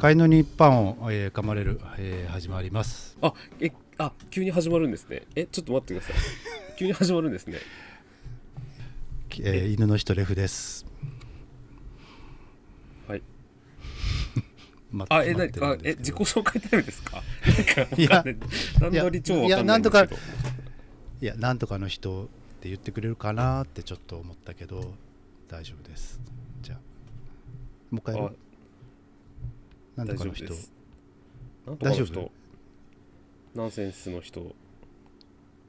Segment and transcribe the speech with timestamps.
[0.00, 3.18] 飼いのにパンを、えー噛まれる、えー始まります。
[3.20, 5.22] あえあ急に始まるんですね。
[5.36, 6.16] えちょっと待ってください。
[6.78, 7.58] 急に始まるんですね。
[9.42, 10.86] えー犬の人レフです。
[13.06, 13.22] はい。
[14.90, 17.22] まあえなあえ自己紹介タイムですか？
[17.98, 18.36] いやない
[18.80, 22.26] 段取り超わかいやなんとかの人っ
[22.62, 24.94] て言ってくれるかなってちょっと思ったけど
[25.48, 26.18] 大丈夫です。
[26.62, 26.78] じゃあ
[27.90, 28.30] もう一回
[30.00, 30.54] なんと大かの人
[31.66, 32.30] なんと
[33.54, 34.54] ナンセンスの人。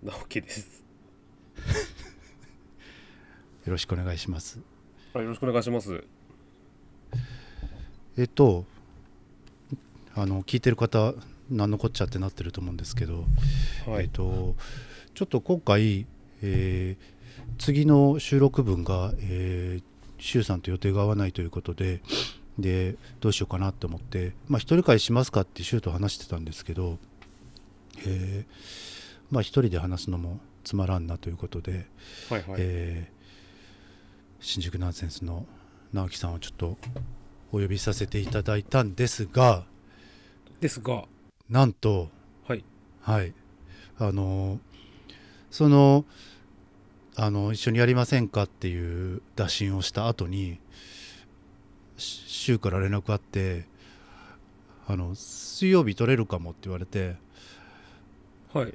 [0.04, 0.84] 直樹です。
[3.66, 4.60] よろしくお願いします。
[5.14, 6.06] あよろしくお願いします。
[8.18, 8.66] えっと
[10.16, 11.14] あの聞いてる方
[11.50, 13.26] 何のこっちゃってなってると思うんですけど
[13.88, 14.56] えっはいと
[15.14, 16.08] ちょっと今回、
[16.42, 17.22] えー
[17.58, 19.84] 次の収録分が、えー、
[20.18, 22.02] 周さんと予定が合わないということで
[22.60, 26.98] でどうしようかなって思って、まあ、一人会しますかって周と話してたんですけど、
[28.06, 28.92] えー
[29.32, 31.88] まあ一人で話すのもつまらんなということで、
[32.30, 32.56] はいはい。
[32.58, 33.22] えー
[34.44, 35.46] 新宿ナンセンスの
[35.94, 36.76] 直樹さんをちょっと
[37.52, 39.66] お呼びさせていただいたんですが
[40.60, 41.06] ですが。
[41.48, 42.10] なんと
[42.48, 42.64] はい。
[43.02, 43.34] はい。
[44.00, 44.60] あの
[45.52, 46.06] その
[47.16, 50.60] あの一緒にやりませんかっていう打診をした後にし
[52.02, 53.66] 週から連絡あって
[54.88, 57.16] あの水曜日取れるかもって言われて
[58.54, 58.74] はい。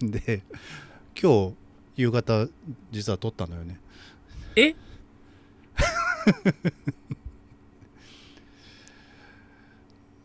[0.00, 0.42] で
[1.20, 1.54] 今日
[1.96, 2.46] 夕方
[2.90, 3.80] 実は取ったのよね。
[4.56, 4.74] え？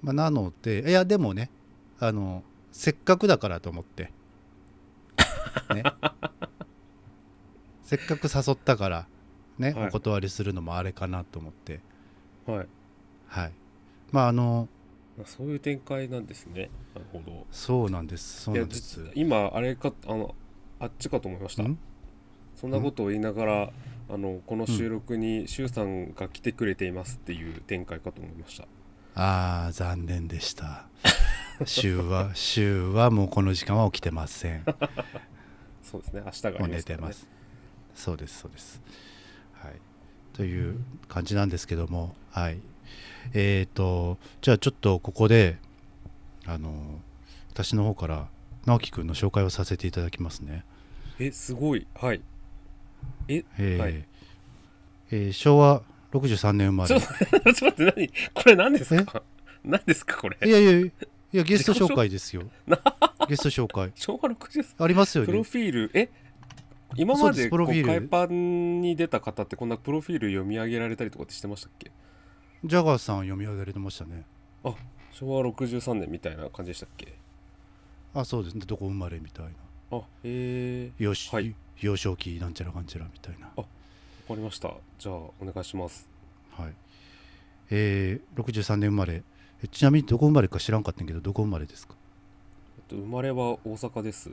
[0.03, 1.49] まあ、なのでいやでもね
[1.99, 4.11] あのせっかくだからと思って。
[5.73, 5.83] ね。
[7.83, 9.07] せっかく誘ったから
[9.59, 9.87] ね、はい。
[9.87, 11.79] お断りするのもあれかなと思って。
[12.45, 12.67] はい。
[13.27, 13.51] はい。
[14.11, 14.67] まああの
[15.19, 16.69] あそういう展開なんですね。
[16.93, 17.45] なるほど。
[17.51, 18.43] そうなんです。
[18.43, 19.03] そうなんです。
[19.03, 20.35] 実今あれかあの
[20.79, 21.63] あっちかと思いました。
[21.63, 21.77] ん？
[22.55, 23.69] そんなことを言いながら
[24.09, 28.67] あのこの収録に周さんが来てくれていますっていう展開かと思いました。
[29.15, 30.87] ああ残念でした。
[31.65, 34.63] 週は 週はもうこの時間は起きてません。
[35.83, 36.21] そうですね。
[36.25, 37.27] 明日があ寝てます。
[37.95, 38.79] そうですそうです
[39.63, 39.75] はい。
[40.33, 42.59] という感じなんですけどもはい。
[43.33, 45.57] えーとじゃあちょっとここで
[46.45, 46.71] あの
[47.53, 48.27] 私の方から
[48.65, 50.63] 直樹くんの紹介をさせていただきますね。
[51.19, 51.87] えすごい。
[51.95, 52.21] はい。
[53.27, 54.05] ええーはい。
[55.11, 55.81] えー昭和
[56.11, 56.89] 63年生まれ。
[56.89, 58.07] ちょっと待って何？
[58.33, 59.23] これ何ですか？
[59.63, 60.37] 何ですかこれ？
[60.45, 60.91] いやいやい
[61.33, 62.43] やゲスト紹介ですよ。
[63.27, 63.91] ゲスト紹介。
[63.95, 65.91] 昭和60ありますよプロねフィール？
[65.93, 66.09] え？
[66.95, 67.49] 今まです。
[67.49, 71.91] こう海パンに出た方ってこんなプロフィール読み上げられたりとかってしてましたっけ？
[72.63, 74.25] ジャガーさん読み上げられてましたね。
[75.11, 77.13] 昭和63年みたいな感じでしたっけ？
[78.13, 78.63] あそうですね。
[78.65, 79.51] どこ生まれみたいな。
[79.91, 81.53] あへえよし、はい。
[81.81, 83.47] 幼少期なんちゃらかんちゃらみたいな。
[83.55, 83.65] わか
[84.29, 84.73] りました。
[84.97, 86.09] じゃあお願いします。
[86.51, 86.73] はい。
[87.69, 89.23] えー、63年生まれ。
[89.63, 91.95] えちなみにどこ生まれか知らんかったんやけどどこ生まれですか？
[92.77, 94.31] えっと生まれは大阪です。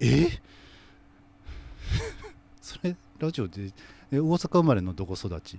[0.00, 0.28] え？
[2.72, 3.70] それラジオで
[4.10, 5.58] え大阪生まれのどこ育ち？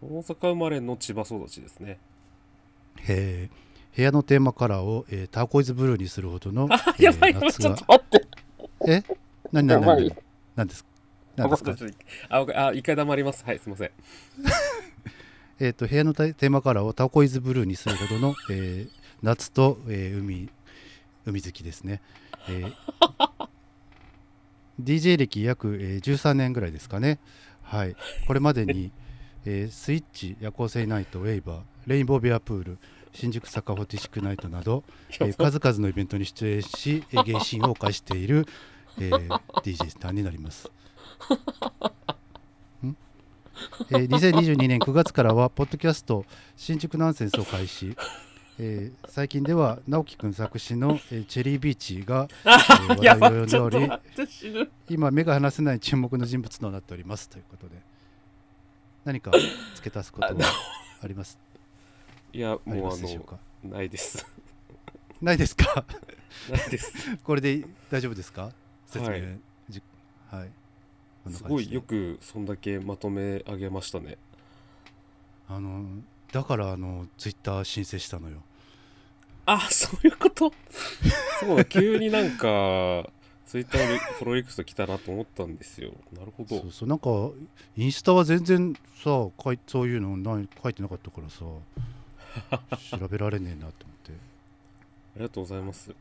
[0.00, 1.98] 大阪生まれの千葉育ちですね。
[3.08, 3.48] え。
[3.52, 7.50] ー部屋のテーマカラーを、えーター コイズブルーにするほどの、えー夏が。
[7.52, 8.26] ちょっと待って。
[8.86, 9.02] え？
[9.50, 10.14] 何何何？
[10.54, 10.90] 何ですか？
[11.36, 11.74] 何ですか？
[12.28, 13.44] ああ一回黙ります。
[13.44, 13.90] はいすいません。
[15.60, 18.90] えー、と部屋のテーマカラーをターコイズブルーにするほどの、えー
[19.22, 20.48] 夏と、えー海
[21.26, 22.00] 海好きですね、
[22.48, 22.72] えー
[24.80, 27.18] DJ 歴約、えー13年ぐらいですかね。
[27.62, 27.96] はい。
[28.26, 28.90] これまでに、
[29.44, 32.78] えースイッチ夜行性ナイトウェイバーレインボーベアプール
[33.12, 34.84] 新宿サカフォティシックナイトなど、
[35.20, 38.46] えー 数々のイベントに出演し、えー、芸神を犯している、
[38.98, 40.70] えー DJ さんになります。
[43.90, 46.24] えー2022年9月からはポッドキャスト
[46.56, 47.96] 新宿ナンセンスを開始、
[48.58, 53.88] えー最近では直樹くん作詞の、えーチェリービーチが、 えー話題を呼んでおり
[54.88, 57.76] 今目が離せない注目の人物となっておりますということで
[59.04, 59.30] 何か
[59.76, 60.40] 付け足すことは
[61.02, 61.38] あります？
[62.32, 64.26] いやもうあのないです。
[65.22, 65.84] ないですか？
[66.50, 66.92] ないです。
[67.24, 68.52] これで大丈夫ですか？
[68.86, 69.38] 説明、はい。
[69.68, 69.82] じ
[70.30, 70.50] はい。
[71.32, 74.16] すごいよくそんだけまとめ上げましたね。
[75.48, 75.84] あの
[76.32, 78.42] だからあのツイッター申請したのよ
[79.50, 80.52] あそういうこと？
[81.40, 83.08] そうだ急になんか
[83.46, 85.92] ツイッターにフォローリクエスト来たなと思ったんですよ。
[86.12, 86.60] なるほど。
[86.60, 87.08] そうそうなんか
[87.76, 91.46] インスタは全然さ書いそういうのない書いてなかったからさ
[92.98, 94.12] 調べられねえなと思って。
[94.12, 94.14] あ
[95.16, 95.92] りがとうございます。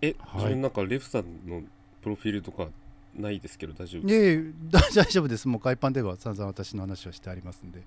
[0.00, 0.36] え、はい。
[0.38, 1.62] 自分なんかレフさんの
[2.02, 2.66] プロフィールとか
[3.14, 5.46] ないですけど大丈夫いえいえ 大大丈夫です。
[5.46, 7.80] もう海パンでは散々私の話をしてありますんで、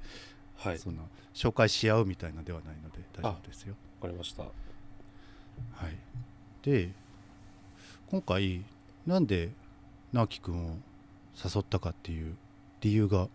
[0.55, 0.79] はい。
[0.79, 1.03] そんな
[1.33, 3.75] 紹介し合うみたいなのではないので大丈夫ですよ。
[3.99, 4.45] わかりました
[5.73, 5.97] はい。
[6.63, 6.89] で
[8.09, 8.63] 今回
[9.05, 9.49] なんで
[10.13, 10.77] 直樹くんを
[11.43, 12.35] 誘ったかっていう
[12.81, 13.27] 理由が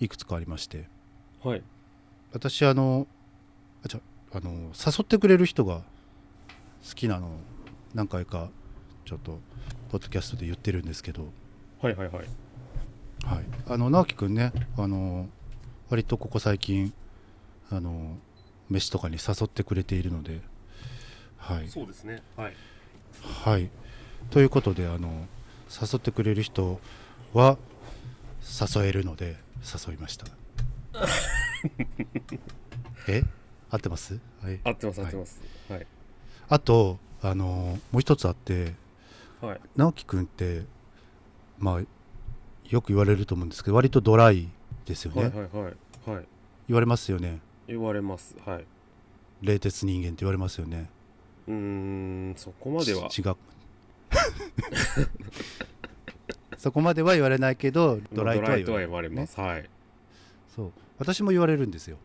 [0.00, 0.88] いくつかありまして。
[1.42, 1.62] はい。
[2.32, 3.06] 私あの
[3.84, 4.00] あじゃ
[4.32, 5.82] あの誘ってくれる人が
[6.88, 7.30] 好きなのを
[7.94, 8.48] 何回か
[9.04, 9.38] ちょっと
[9.90, 11.26] ポッドキャストで言ってるんですけど、
[11.80, 12.26] はいはいはい。
[13.24, 15.28] はい、あの直樹くんねあの
[15.90, 16.92] 割とここ最近
[17.70, 18.16] あの
[18.68, 20.40] 飯とかに誘ってくれているので
[21.42, 21.68] はい。
[21.68, 22.22] そうですね。
[22.36, 22.54] はい。
[23.44, 23.68] はい。
[24.30, 25.26] ということであの
[25.68, 26.80] 誘ってくれる人
[27.34, 27.58] は
[28.76, 29.36] 誘えるので
[29.88, 30.26] 誘いました。
[33.08, 33.22] え？
[33.70, 34.18] 合ってます？
[34.42, 34.60] はい。
[34.64, 35.10] 合ってます合はい。
[35.10, 35.40] ってます。
[35.68, 35.86] はい。
[36.48, 38.74] あとあのもう一つあって
[39.40, 39.60] はい。
[39.76, 40.62] 直樹くんって
[41.58, 41.80] まあ
[42.68, 44.48] よく言われると思うんですけど割とドライ
[44.86, 45.74] ですよね、はいはいはい。
[46.10, 46.24] はい。
[46.68, 47.40] 言われますよね。
[47.66, 48.36] 言われます。
[48.46, 48.64] はい。
[49.42, 50.88] 冷徹人間って言われますよね
[51.48, 53.08] うーんそこまでは。
[53.08, 53.34] ち違う。
[56.58, 59.40] そこまでは言われないけどドライとは言われる言われます。
[59.40, 59.68] はい。
[60.54, 60.72] そう。
[60.98, 61.96] 私も言われるんですよ。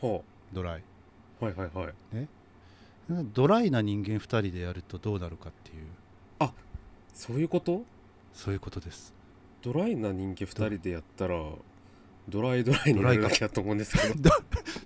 [0.00, 0.20] は
[0.52, 0.82] ドライ。
[1.40, 1.94] あはいはいはい。
[3.32, 6.48] ドライな人間2人でやるとどうなるかっていう。
[7.14, 7.84] そういうこと？
[8.32, 9.12] そういうことです。
[9.60, 11.36] ドライな人間2人でやったら
[12.28, 14.30] ドライドライになるだけだと思うんですけど。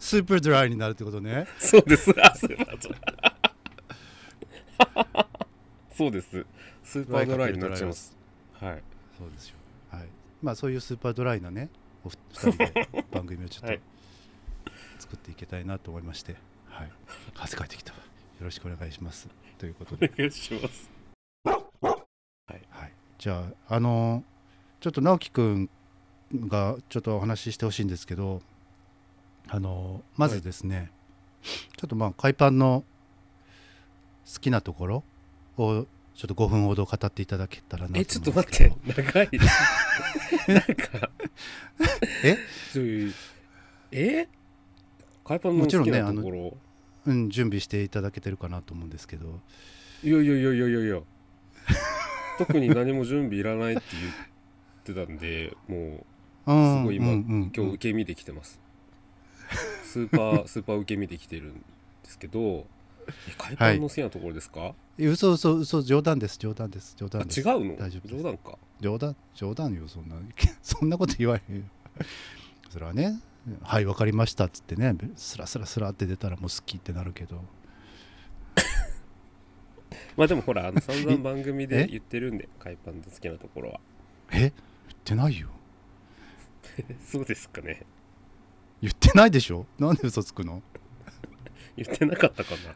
[0.00, 1.47] スーパードライになるってことね。
[1.61, 2.11] そうです。
[2.23, 2.97] あスーパードラ
[3.29, 3.31] イ
[5.93, 6.46] そうです。
[6.84, 8.17] スーパードライになっちゃいます。
[8.55, 8.82] はい。
[9.19, 9.56] そうですよ。
[9.90, 10.08] はい。
[10.43, 11.69] まあそういうスーパードライなね
[12.05, 13.81] お二人で 番組をちょっとはい。
[14.99, 16.37] 作っていけたいなと思いまして。
[16.69, 16.90] はい。
[17.37, 17.93] 汗かいてきた。
[17.93, 18.05] わよ
[18.46, 19.29] ろしくお願いします。
[19.58, 20.11] ということで。
[20.12, 20.90] お願いします。
[22.46, 24.25] はい、じゃあ、あの
[24.81, 25.70] ちょっと直樹くん
[26.35, 28.43] がちょっとお話ししてほしいんですけど、
[29.49, 30.90] あのまずですね、
[31.43, 32.85] ちょっとまあ海パンの
[34.33, 35.05] 好きなところ
[35.59, 38.73] をちょっと5分ほど語っていただけたらなえちょっと待って。
[38.87, 39.29] 長い
[40.49, 41.11] なんか。
[42.23, 42.37] え？
[43.93, 44.29] え？
[45.25, 46.57] 海パンの好きもちろんねなところ、
[47.07, 49.41] うん、準備していただけてるかなと思うんですけど、
[50.03, 50.81] いやいやいやいやいや。
[50.81, 51.01] いや
[52.39, 53.83] 特に何も準備いらないって
[54.85, 56.05] 言ってたんでも
[56.47, 58.61] ううんすごい今、うんうん今日受け身できてます。
[59.85, 61.63] スーパースーパー受け身できてるんで
[62.05, 62.41] すけど。
[62.41, 62.65] え
[63.38, 66.38] 海パンの好きなところですか、え嘘嘘嘘冗談です。
[66.38, 66.94] 冗談です。
[66.96, 67.40] 冗あ談です。
[67.40, 67.76] 違うの？
[67.76, 68.58] 大丈夫冗談か。
[68.81, 70.16] 冗談冗談よそんな。
[70.62, 71.62] そんなこと言わへんよ。
[72.70, 73.20] それはね
[73.62, 77.43] 「はい分かりました」っつってねスラスラスラって出たらもう好きってなるけど。
[80.16, 81.87] まあでもほらあの 散々番組でえ？
[81.87, 83.81] 言ってるんで海パンの好きなところは。
[84.31, 84.38] え？
[84.38, 84.52] 言っ
[85.04, 85.49] てないよ。
[87.04, 87.84] そうですかね。
[88.81, 89.66] 言ってないでしょ？
[89.78, 90.62] なんで嘘つくの？
[91.76, 92.75] 言ってなかったかな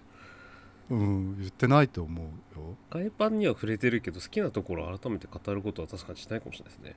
[0.91, 2.25] うん言ってないと思う
[2.59, 2.77] よ。
[2.91, 6.97] 海パンには触れてるけど好きなところを改めて語ることは確かにしないかもしれないですね。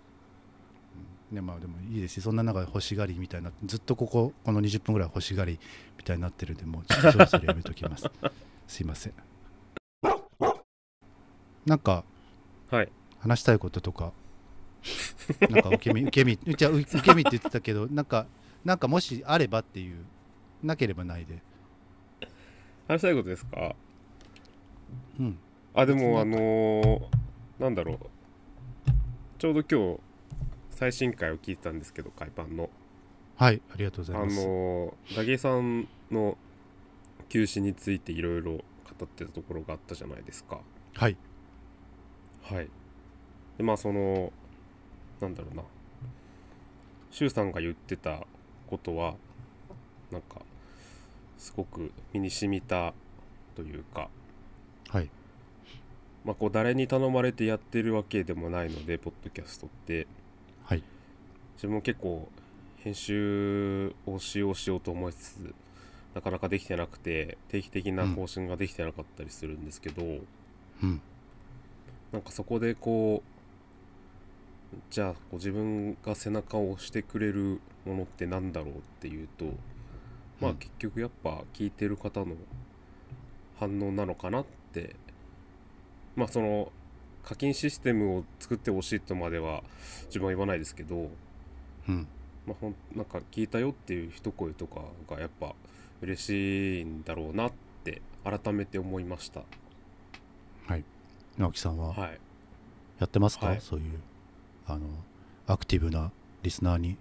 [1.31, 2.23] ねまあでもいいですよ。
[2.23, 5.59] そんな中で欲しがりみたいなずっとこここの20分ぐらい欲しがり
[5.97, 8.09] みたいになってるんでもうちょっとそろそろやめときます。
[8.67, 9.13] すいません。
[11.65, 12.03] なんか
[12.69, 12.91] はい。
[13.19, 14.13] 話したいこととか？
[15.49, 18.27] なんか受け身 受け身じゃあ受け身って言ってたけどなんか
[18.63, 20.05] なんかもしあればっていう
[20.63, 21.41] なければないで
[22.89, 23.75] 話したいことですか？
[25.19, 25.37] うん。
[25.75, 27.01] あでもあのー
[27.59, 27.99] なんだろう。
[29.37, 29.99] ちょうど今日
[30.71, 32.69] 最新回を聞いてたんですけど海パンの。
[33.37, 36.37] はいありがとうごあざいます、のーダゲさんの
[37.29, 38.61] 休止についていろいろ語
[39.05, 40.59] ってたところがあったじゃないですか。
[40.95, 41.15] はい。
[42.41, 42.67] はい。
[43.57, 44.33] でまあその
[45.21, 45.63] なんだろうな。
[47.11, 48.25] 周さんが言ってた
[48.67, 49.13] ことは
[50.11, 50.41] なんか
[51.39, 52.93] すごく身に染みた
[53.55, 54.09] というか
[54.89, 55.09] はい。
[56.25, 60.07] まあこう誰に頼まれてやってるわけでもないのでポッドキャストって。
[60.63, 60.83] はい。
[61.55, 62.27] 自分も結構
[62.77, 65.55] 編集をしようしようと思いつつ
[66.15, 70.03] なかなかできてなくて定期的な更新ができてなかったりするんですけど、
[70.83, 71.01] うん。
[72.11, 79.45] なんかそこでこうじゃあこう自分が背中を押してくれるものってなんだろうっていうと
[80.39, 80.57] まあうん。
[80.57, 82.35] 結局やっぱ聞いてる方の
[83.59, 84.95] 反応なのかなって。
[86.15, 86.71] まあその
[87.23, 89.63] 課金システムを作ってほしいとまでは
[90.07, 91.09] 自分は言わないですけど。
[91.87, 92.07] うん。
[92.47, 95.53] まあ、ほんなんか聞いたよっていう一声とかがやっぱ
[96.01, 97.51] 嬉しいんだろうなっ
[97.83, 99.41] て改めて思いました。
[100.67, 100.83] はい。
[101.37, 102.19] 直樹さんははい。
[102.99, 103.61] やってますか、はい。
[103.61, 103.99] そういう
[104.65, 104.87] あの
[105.47, 106.11] アクティブな
[106.43, 106.97] リスナーに？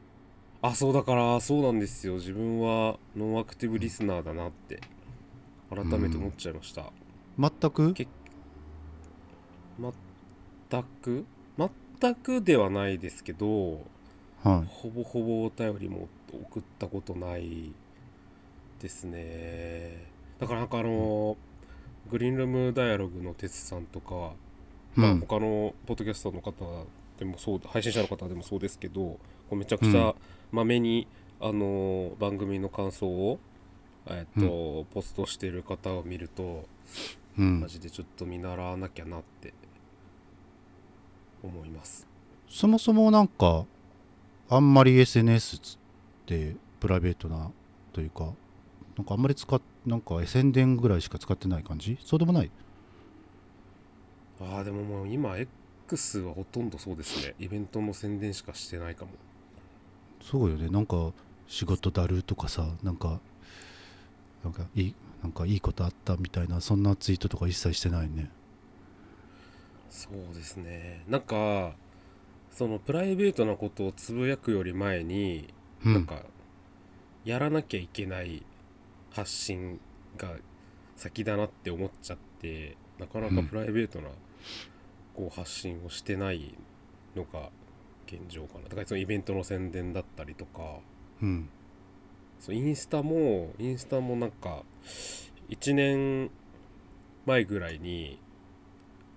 [0.61, 2.15] あそうだからそうなんですよ。
[2.15, 4.81] 自分はノンアクティブリスナーだなって。
[5.71, 6.91] 改めて思っちゃいました、
[7.38, 7.93] 全く？
[7.93, 8.09] け
[9.79, 11.27] 全く？
[12.00, 13.83] 全くではないですけど
[14.43, 14.67] はい。
[14.67, 17.75] ほぼほぼお便りも送ったことない
[18.81, 20.07] ですね。
[20.38, 21.37] だからなんかあの、
[22.11, 24.33] グリーンルームダイアログの哲さんとか、
[24.97, 25.21] うん。
[25.21, 26.55] 他のポッドキャストの方
[27.19, 29.19] でもそう配信者の方でもそうですけど
[29.53, 30.15] めちゃくちゃ
[30.52, 31.07] まめに、
[31.40, 33.38] あの番組の感想を、
[34.07, 36.67] えっとポストしてる方を見ると
[37.38, 37.61] うん。
[37.61, 39.55] マジでちょっと見習わなきゃなって
[41.43, 42.07] 思います。
[42.49, 43.64] そもそもなんか
[44.49, 45.61] あんまり SNS っ
[46.26, 47.50] てプライベートな
[47.93, 48.33] というか
[48.97, 51.99] なんかあんまり使っなんか宣伝ぐらいしか使ってない感じ？
[52.05, 52.50] そうでもない？
[54.40, 55.37] ああでももう今
[55.87, 57.35] X はほとんどそうですね。
[57.38, 59.12] イベントの宣伝しかしてないかも
[60.20, 60.68] そうよね。
[60.68, 61.12] なんか
[61.46, 63.20] 仕事だるとかさなんか
[64.44, 68.30] なんかいいなんかいいことあったみたいなそんなツイートとか一切してないね。
[69.90, 71.04] そうですね。
[71.08, 71.72] なんか
[72.50, 75.52] そのプライベートなことをつぶやくより前に、
[75.84, 75.94] うん。
[75.94, 76.22] なんか
[77.25, 78.42] やらなきゃいけない
[79.10, 79.80] 発信
[80.16, 80.30] が
[80.96, 84.08] 先だなって思っちゃってなかなかプライベートな
[85.14, 86.54] こう発信をしてない
[87.14, 87.50] のが
[88.09, 88.65] 現状かな。
[88.65, 90.81] だからそのイベントの宣伝だったりとか。
[91.23, 91.49] うん。
[92.41, 94.62] そうインスタもインスタもなんか
[95.49, 96.31] 1年
[97.27, 98.21] 前ぐらいに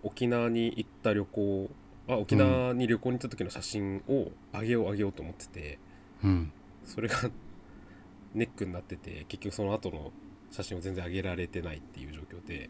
[0.04, 1.70] 沖縄に行った旅行
[2.08, 5.80] あ沖縄に旅行に行った時の写真をあげようあげようと思ってて、
[6.24, 6.52] うん。
[6.84, 7.16] それが
[8.34, 10.12] ネックになってて結局その後の
[10.50, 12.70] 写真を全然上げられてないっていう状況で。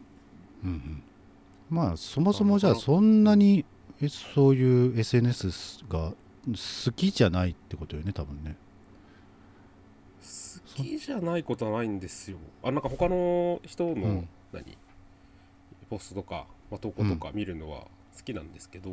[0.62, 1.02] うんうん。
[1.70, 3.64] まあそもそもじゃあそんなに
[4.02, 6.12] えそういう SNS が
[6.46, 8.56] 好きじゃないってことよね多分ね。
[10.20, 12.38] 好きじゃないことはないんですよ。
[12.64, 14.28] あなんか他の人の、うん。
[14.52, 14.76] 何？
[15.88, 17.82] ポストとか、まあ、投稿とか見るのは
[18.16, 18.90] 好きなんですけど、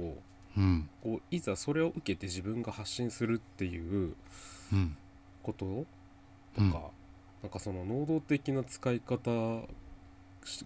[0.58, 0.89] うん。
[1.01, 4.16] こういざそれを受けて自分が発信するっていう
[4.72, 4.96] うん。
[5.42, 5.86] こととか、
[6.58, 6.72] うん。
[6.72, 9.32] なんかその能動的な使い方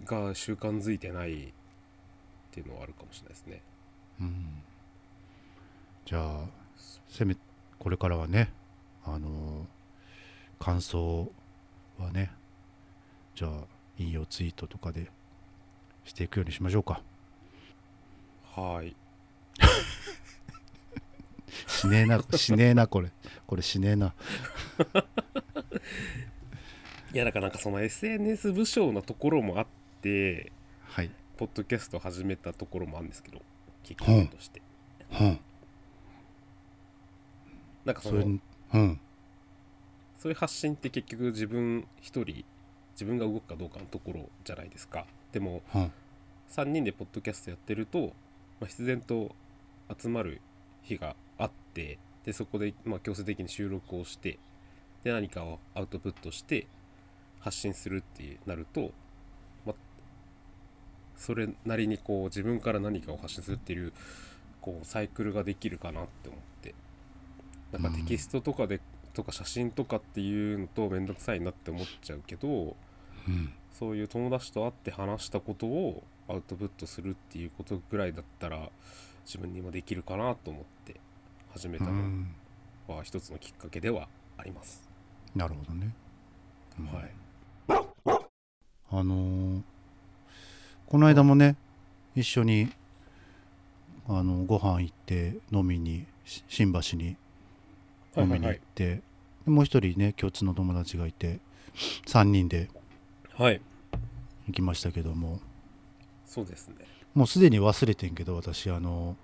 [0.06, 1.52] が習慣づいてないっ
[2.52, 3.62] ていうのはあるかもしれないですね。
[4.24, 4.46] うん。
[6.06, 6.46] じゃあ
[7.10, 7.36] せめ
[7.80, 8.52] これからはね
[9.06, 9.66] あの
[10.60, 11.32] 感想
[12.00, 12.32] はね
[13.36, 13.52] じゃあ
[13.98, 15.12] 引用ツイートとかで
[16.06, 17.02] していくようにしましょうか。
[18.56, 18.96] はい。
[21.68, 23.12] しねえなしねえなこれ。
[23.46, 24.14] これしねえな。
[27.14, 29.68] いやだからなんかその SNS 部署なところもあっ
[30.02, 30.52] て
[30.88, 31.12] はい。
[31.38, 33.42] ポッドキャスト始めたところもあるんですけど
[33.84, 34.62] きっかけとして、
[35.20, 35.40] うん。
[37.86, 38.40] なんかその
[38.74, 39.00] うん。
[40.18, 42.46] そういう発信って結局自分一人
[42.94, 45.06] 自分が動くかどうかのところじゃないですか。
[45.32, 45.92] でもうん。
[46.50, 48.14] 3人でポッドキャストやってると、
[48.60, 49.36] まあ、必然と
[50.00, 50.40] 集まる
[50.84, 54.38] 日があってでそこで、まあ、強制的に収録をして
[55.04, 56.68] で何かをアウトプットして
[57.40, 58.92] 発信するってなると、まあ、
[61.18, 63.94] それなりにこう自分から何かを発信するっていう
[64.62, 66.76] こうサイクルができるかなって思って。
[67.72, 68.80] なんかテキストとかで、
[69.14, 72.76] とか写真とかっていうのと面倒くさいなって思っちゃうけど
[73.28, 73.54] うん。
[73.72, 78.70] そういう友達と会って話したことをアウトプットするっていうことぐらいだったら
[79.26, 81.00] 自分にもできるかなと思って
[81.52, 82.36] 始めたのうん。
[82.88, 84.88] は一つのきっかけではあります。
[85.36, 85.94] なるほどね、
[86.80, 86.86] うん。
[86.86, 87.12] はい、
[88.92, 89.73] あのー
[90.94, 91.56] この間もね
[92.16, 92.70] 一緒に
[94.08, 97.18] あのご飯行って飲みにし新橋に
[98.16, 99.02] 飲みに行って、
[99.44, 101.40] でもう一人ね共通の友達がいて
[102.06, 102.70] 3人で
[103.34, 103.60] はい、
[104.46, 105.40] 行きましたけども。
[106.28, 106.76] そうですね。
[107.16, 109.16] もうすでに忘れてんけど私あの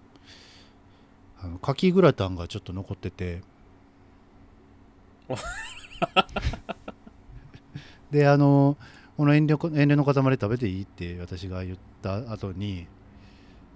[1.39, 3.43] あのカキグラタンがちょっと残ってて。
[8.09, 8.75] であの
[9.19, 12.87] この遠慮こ遠慮の塊食べていいって私が言った後に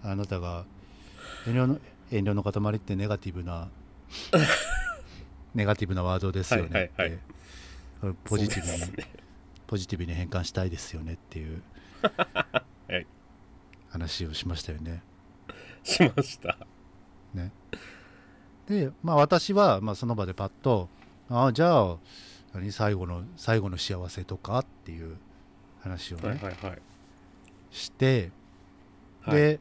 [0.01, 0.63] あなたが
[1.45, 1.79] 遠慮の
[2.11, 3.67] 遠慮の塊ってネガティブな
[5.53, 9.07] ネガティブなワードですよねって、はいはいはいポジティブに、ね。
[9.67, 11.61] ポジティブに変換したいですよねっていう
[12.23, 12.63] は
[12.97, 13.05] い
[13.89, 15.03] 話をしましたよね。
[15.83, 16.57] しました。
[17.33, 17.51] ね。
[18.69, 20.87] で、まあ、私は、まあ、その場でパッと
[21.27, 21.97] 「ああじゃあ
[22.53, 25.17] 何最後の最後の幸せとか?」っていう
[25.83, 26.81] 話をね、はいはいはい。
[27.71, 28.31] して
[29.21, 29.35] はい。
[29.35, 29.59] で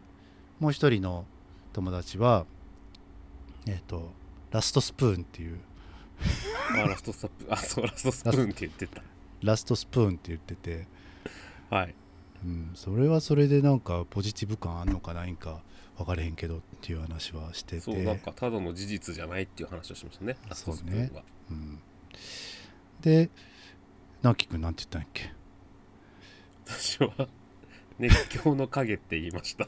[0.58, 1.24] もう一人の
[1.72, 2.46] 友達は
[3.66, 4.10] えっ、と
[4.50, 5.58] ラストスプーンっていう。
[6.74, 7.52] あラストスプーン。
[7.52, 9.02] あそうラストスプーンって言ってた。
[9.42, 10.86] ラストスプーンって言ってて、
[11.70, 11.94] はい。
[12.44, 15.60] うん、それはそれでなんかポジティブ感あんのかないんか
[15.96, 17.80] 分かれへんけどっていう話はしてて。
[17.80, 21.78] そうなんかただの事実じゃないっていう話をしましたねラストスプーンは、うん、
[23.00, 23.30] で
[24.22, 25.32] 直樹君なんて言ったんやっけ？
[26.72, 27.28] 私は
[27.98, 29.66] 熱狂の影って言いました。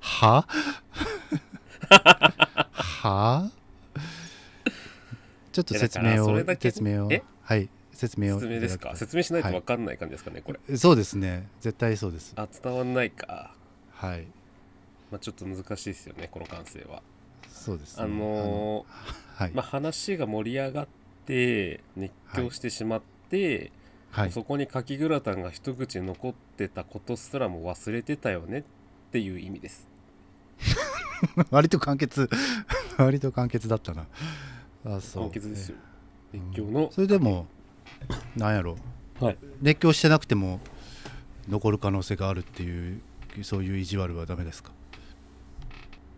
[0.00, 0.46] は？
[2.72, 3.50] は？
[5.52, 7.12] ちょっと説明を説明を。
[7.12, 7.22] え？
[7.42, 8.96] はい説明を説明ですか？
[8.96, 10.76] 説明しないと分かんない感じですかね、これ。
[10.76, 11.46] そうですね。
[11.60, 12.32] 絶対そうです。
[12.36, 13.54] あ伝わんないか、
[13.92, 14.24] はい。
[15.10, 17.02] まあ、ちょっと難しいですよねこの感性は。
[17.48, 18.04] そうですね。
[18.04, 18.86] あのあの
[19.34, 20.88] はい、ーまあ、話が盛り上がっ
[21.26, 23.72] て熱狂してしまって、はい
[24.30, 28.62] そこにカキグラタンが一口残ってたことすらも忘れてたよねっ
[29.12, 29.86] ていう意味です。
[31.50, 32.28] 割と簡潔。
[32.98, 34.06] 割と簡潔だったな。
[34.84, 35.22] あそう。
[35.30, 35.76] 簡潔ですよ。
[36.34, 37.46] うん熱狂のそれでも
[38.36, 38.76] なんやろ。
[39.20, 39.38] はい。
[39.60, 40.60] 熱狂してなくても
[41.48, 43.00] 残る可能性があるっていう
[43.42, 44.72] そういう意地悪はダメですか？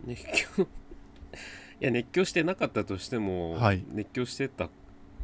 [0.04, 0.22] 熱
[0.56, 0.62] 狂
[1.80, 3.84] いや熱狂してなかったとしても、はい。
[3.90, 4.68] 熱狂してた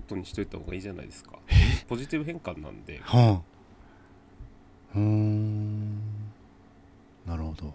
[0.08, 1.32] ことにしといた方がいいじゃないですか。
[1.86, 2.98] ポジティブ変換なんで。
[3.02, 4.96] はあ。
[4.96, 5.98] うーん。
[7.26, 7.66] なるほど。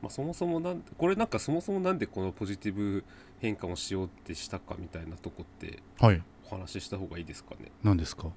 [0.00, 3.04] まあ、そもそもなんこれなんかそもそもなんでこのポジティブ
[3.40, 6.22] 変換をしようってしたかみたいなとこってはい。
[6.50, 7.66] お話しした方がいいですかね。
[7.66, 8.28] い何ですか？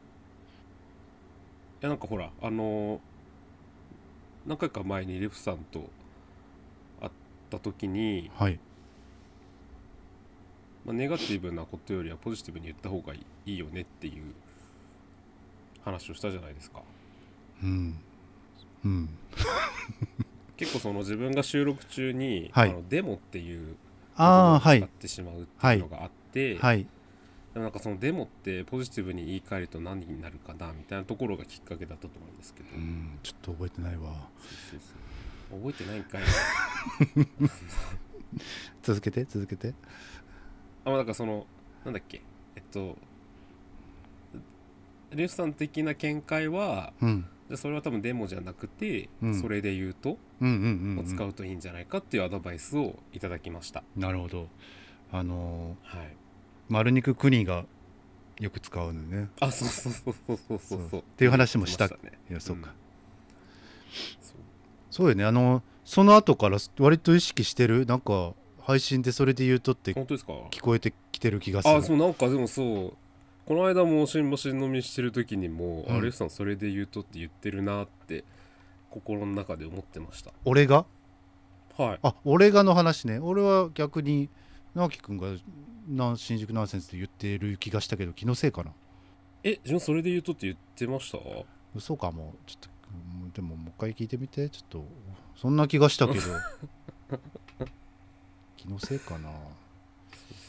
[1.82, 3.00] やなんかほらあのー
[4.48, 5.90] 何回か前にレフさんと
[7.02, 7.12] 会っ
[7.50, 8.60] た時に、はい
[10.86, 14.34] まあ、ネガティブなことよりはポジティブに言った方がいいいいよねっていう
[15.84, 16.82] 話をしたじゃないですか。
[17.64, 18.00] うん。
[18.86, 19.10] うん。
[20.58, 22.70] 結構その自分が収録中に、はい。
[22.70, 23.76] あのデモっていう
[24.16, 26.86] あ使ってしまうっていうのがあって、はい。
[27.54, 33.20] でもなんかそのデモってポジティブに言い換えると何になるかなみたいなところがきっかけだったと思うんですけど、うん。
[33.24, 34.30] ちょっと覚えてないわ。
[34.40, 35.60] そうそうそう。
[35.60, 36.22] 覚えてないんかい。
[38.84, 39.74] 続けて続けて
[40.90, 41.46] あ、まあ、なんかその、
[41.86, 42.22] なんだっけ、
[42.56, 42.98] えっと、
[45.12, 53.84] レフさん的な見解は、うん、じゃそれは多分デモじゃなくて、うん、それで言うと、使うといいんじゃないかっていうアドバイスをいただきました。
[53.96, 54.48] なるほど。
[55.12, 56.16] あのー、はい。
[56.68, 57.66] 丸肉国が
[58.40, 59.30] よく使うのね。
[59.40, 61.88] あ、そうそうそうそうそうそうっていう話もした。
[61.88, 62.70] したね、いや、そうか。
[62.70, 62.76] うん、
[64.22, 64.38] そう
[64.92, 65.26] そうよね。
[65.26, 67.88] あの、その後から割と意識してる？
[67.88, 68.34] なんか、
[68.70, 70.34] 配信でそれで言うとって本当ですか？
[70.52, 71.76] 聞こえてきてる気がする。
[71.76, 72.94] あそうなんかでもそう
[73.48, 75.96] この間も新橋飲みしてる時にも、うん。
[75.98, 78.24] あレフさんそれで言うとって言ってるなって
[78.92, 80.32] 心の中で思ってました。
[80.46, 80.86] 俺が？
[81.80, 82.00] はい。
[82.04, 83.18] あ俺がの話ね。
[83.18, 84.30] 俺は逆に
[84.76, 85.30] 直樹君が
[85.88, 88.70] な新宿ナンセンスで言ってる気がしたけど気のせいかな。
[89.44, 91.18] え自分それで言うとって言ってました？
[91.74, 92.70] 嘘かもちょっと
[93.24, 94.48] うんでももう一回聞いてみて。
[94.50, 94.86] ちょっと
[95.36, 96.22] そんな気がしたけど
[98.60, 99.30] 気のせいかな。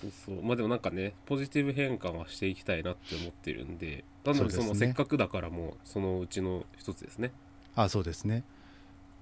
[0.00, 7.32] そうそうまあでもなんかねポジティブ変換はしていきたいなって思ってるんでなのでそのせっかくだからもうそのうちの一つですね。
[7.76, 8.44] あそうですね。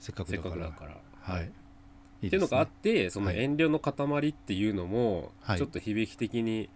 [0.01, 0.49] せっかくだか
[0.87, 1.01] ら。
[1.21, 1.51] はい。
[2.23, 3.39] いいっていうのがあっねてそのはい。
[3.39, 5.59] 遠慮の塊っていうのもはい。
[5.59, 6.69] ちょっと響き的に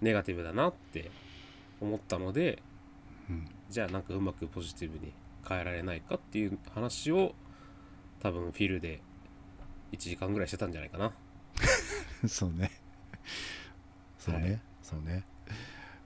[0.00, 1.10] ネガティブだなって
[1.80, 2.62] 思ったので、
[3.28, 3.48] うん。
[3.70, 5.12] じゃあなんかうまくポジティブに
[5.48, 7.34] 変えられないかっていう話を
[8.20, 9.00] 多分フィルで
[9.92, 11.12] 1時間ぐらいしてたんじゃないかな
[12.28, 12.70] そうね。
[14.18, 14.60] そうね、はい。
[14.82, 15.24] そうね。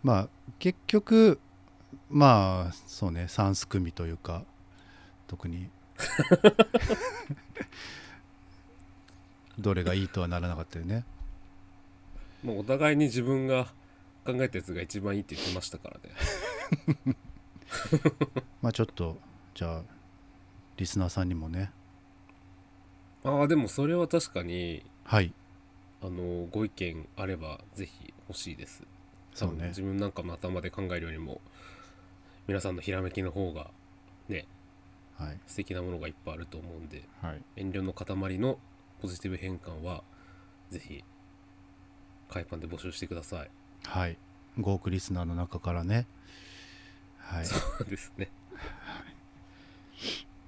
[0.03, 1.41] まあ結局
[2.11, 3.27] まあそうね。
[3.29, 4.45] 三すくみというか
[5.27, 5.69] 特に。
[9.59, 11.05] どれがいいとはならなかったよね。
[12.43, 13.67] もうお互いに自分が
[14.25, 15.99] 考えたやつが一番いいって言ってましたから
[17.05, 17.17] ね。
[18.63, 19.17] まあちょっと
[19.55, 19.83] じゃあ
[20.77, 21.71] リスナーさんにもね。
[23.25, 25.33] ああでもそれは確かにはい
[26.05, 28.83] あのご意見あればぜひ欲しいです。
[29.33, 29.69] そうね。
[29.69, 31.41] 自分なんかの頭で考えるよりも
[32.47, 33.71] 皆さんのひらめきの方が
[34.29, 34.47] ね
[35.17, 35.41] はい。
[35.47, 37.43] 素敵なものがいっぱいあると思うんではい。
[37.57, 38.59] 遠慮の塊の
[39.01, 40.03] ポジティブ変換は
[40.71, 41.03] ぜひ
[42.29, 43.51] 海パンで募集してください。
[43.85, 44.19] はい。
[44.59, 46.07] 5億リスナーの中からね。
[47.19, 47.47] はい。
[47.47, 48.31] そうですね。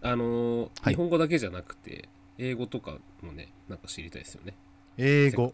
[0.03, 0.95] あのーはい。
[0.95, 4.55] 日本語だけじゃなくて英語とかもねなんか知りたいですよね
[4.99, 5.53] 英語。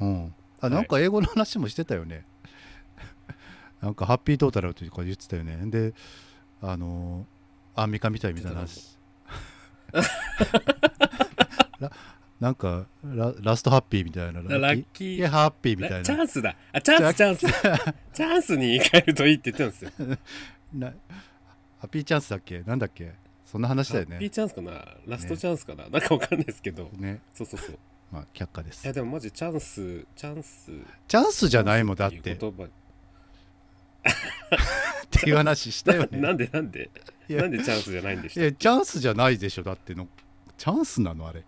[0.00, 0.34] うん。
[0.60, 0.70] あい。
[0.70, 2.24] なんか英語の話もしてたよね、
[3.80, 5.56] なんかハッピートータルとか言ってたよね。
[5.70, 5.94] で
[6.62, 8.98] あのーアンミカみたいみたいな話。
[11.80, 11.90] ら
[12.40, 14.40] なんかララストハッピーみたいな。
[14.42, 15.26] ラッキー。
[15.28, 16.02] ハッピーみたいな。
[16.02, 16.56] チャンスだ。
[16.72, 17.46] あチャンスチャンス。
[18.12, 20.18] チャンス に言い換えるといいって言ってたんですよ。
[20.74, 20.94] なハ
[21.86, 22.60] ッピーチャンスだっけ？
[22.62, 23.12] なんだっけ？
[23.46, 24.84] そんな話だよハッピーねチャンスかな？
[25.06, 26.90] ラストチャンスかな、なんかわかんないですけど。
[26.92, 27.20] ね。
[27.34, 27.78] そうそうそう
[28.10, 28.84] まあ却下です。
[28.84, 30.72] いやでもマジチャンスチャンス
[31.08, 32.16] チャンスじゃないもんだって。
[32.32, 32.36] っ
[35.10, 36.18] ていう話したよね。
[36.18, 36.90] なんでなんで？
[37.28, 38.40] なんでチャンスじゃないんでした？
[38.40, 39.62] いやチャンスじゃないでしょ。
[39.62, 40.08] だっての
[40.56, 41.44] チャンスなのあれ。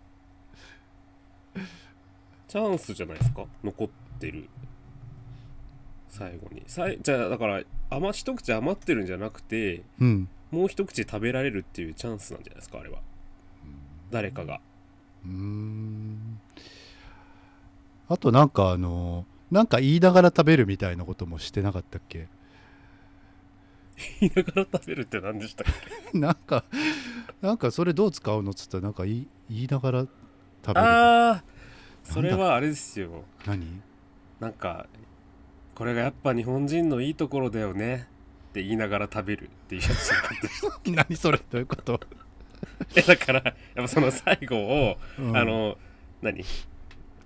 [2.47, 3.45] チャンスじゃないですか？
[3.63, 4.47] 残ってる。
[6.09, 6.63] 最後に。
[6.67, 10.29] さいじゃあだから余一口余ってるんじゃなくてうん。
[10.51, 12.99] もう一口食べられるっていうチャンスなんじゃないですかあれは。
[14.11, 14.61] 誰かが。
[15.25, 16.39] うーん
[18.09, 22.27] あとなんかあのなんか言いながら食べるみたいなこともしてなかったっけ？
[24.19, 25.73] 言いながら食べるって何でしたっ
[26.11, 26.17] け？
[26.17, 26.63] なんか
[27.41, 28.77] なんかそれどう使うのっつった？
[28.77, 30.09] らなんか言い言いながら食
[30.67, 31.43] べるああ
[32.03, 33.23] それはあれですよ。
[33.45, 33.81] 何？
[34.39, 34.87] なんか
[35.75, 38.07] これがやっぱ日本人のいいところだよね。
[38.49, 40.11] って言いながら食べるっていうやつ
[40.91, 41.37] 何それ？
[41.37, 41.99] どういうこと、
[42.95, 45.35] えだからやっぱその最後を、うん。
[45.37, 45.77] あの
[46.21, 46.43] 何？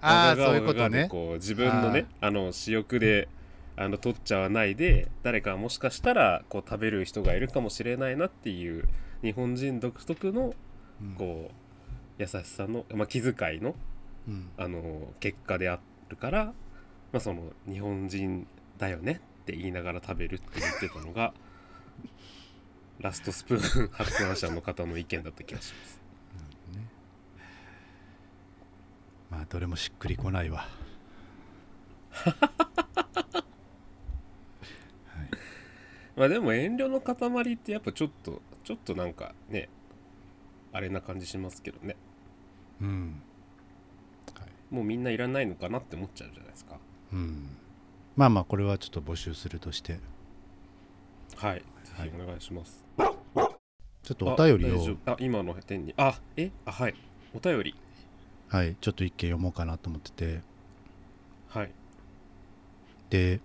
[0.01, 1.07] ああそういうことね。
[1.09, 3.27] こう自分のねあの私欲で
[3.75, 8.87] あの取っちゃわないで誰かもしかしたらこう食べる人がいるかもしれないなっていう
[9.21, 10.53] 日本人独特の
[11.01, 11.13] うん。
[11.15, 13.75] こう優しさの、まあ、気遣いの
[14.27, 14.49] うん。
[14.57, 15.79] あの結果であ
[16.09, 16.53] るから、ま
[17.17, 21.33] あ、その日本人だよねって言いながら食べるって言ってたのが
[22.99, 26.06] ラストスプーン発案者の方の意見だった気がします。
[29.29, 30.67] まあどれもしっくりこないわ。
[36.15, 39.69] まあでも遠慮の塊ってやっぱちょっとちょっとなんかね
[40.73, 41.95] あれな感じしますけどね。
[42.81, 43.21] うん、
[44.69, 46.79] もうみんないらないのかなって思っちゃうじゃないですか。
[47.13, 47.57] うん、
[48.15, 49.99] まあまあこれはちょっと募集するとして。
[51.35, 51.59] はい。
[51.59, 51.65] ぜ
[51.97, 52.09] はい。
[52.09, 52.83] ひお願いします、
[54.03, 54.81] ちょっとお便りを。
[54.83, 55.11] 夫。
[55.11, 56.51] あ今の点にあえ？
[56.65, 56.95] あはい。
[57.33, 57.75] お便り
[58.49, 60.41] はいちょっと一件読もうかなと思ってて。
[61.49, 61.71] はい。
[63.09, 63.39] で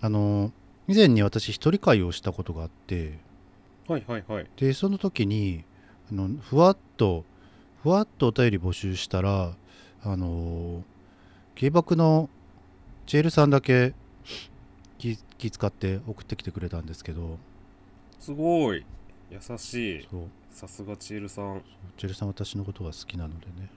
[0.00, 0.52] あの
[0.88, 3.18] 以前に私一人会をしたことがあって。
[3.88, 4.46] はいはいはい。
[4.56, 5.64] でその時に
[6.10, 7.24] あのふわっと
[7.82, 9.54] ふわっとお便り募集したら
[10.02, 10.82] あの
[11.54, 12.30] 芸爆の
[13.06, 13.94] チェールさんだけ
[14.98, 17.38] 気気使って送ってきてくれたんですけど。
[18.18, 18.86] すごい。
[19.30, 20.08] 優しい。
[20.50, 21.62] さすがチエルさん。
[21.98, 23.68] チェールさん私のことが好きなのでね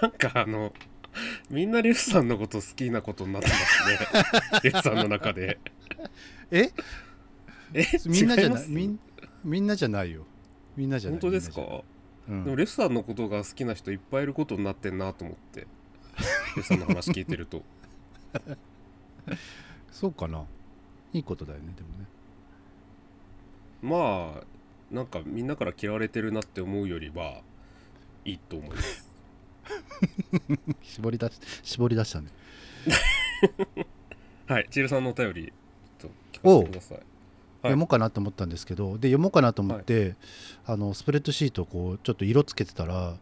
[0.00, 0.72] なんかあの
[1.50, 4.60] みんなレフさんのこと好きなことになってますね。
[4.64, 5.58] レフさんの中で。
[6.50, 6.70] え？
[7.72, 7.86] え？
[8.06, 8.68] みんなじゃない？
[8.68, 8.98] みん
[9.44, 10.24] みんなじゃないよ。
[10.76, 11.20] みんなじゃない。
[11.20, 11.82] 本当ですか？
[12.28, 12.44] うん。
[12.44, 15.60] でもレフさんのことが好きな人いっぱいいることになってんなと思って。
[15.60, 15.66] レ
[16.54, 17.62] フさんの話聞いてると。
[19.92, 20.44] そうかな。
[21.12, 22.06] いいことだよねでもね。
[23.82, 24.44] まあ
[24.94, 27.42] なんかみんなから嫌われてるなって思うよりは
[28.24, 29.03] いいと思います
[30.82, 32.28] 絞り出し絞り出したね。
[34.46, 35.52] はいチエルさんのお便り
[35.98, 36.98] ちょっと聞かせてください。
[37.62, 40.16] 読もうかなと思ったんですけどで読もうかなと思って、
[40.66, 43.16] あのスプレッドシートをこうちょっと色つけてたら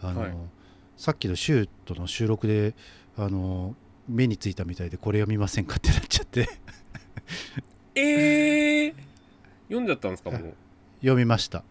[0.00, 0.34] あの、はい。
[0.96, 2.74] さっきのシュートの収録で
[3.16, 3.74] あの
[4.08, 6.48] 目についたみたいでこれ読みませんかってなっちゃって。
[7.94, 8.94] えー、
[9.68, 10.54] 読んじゃったんですかもう。
[11.00, 11.62] 読みました。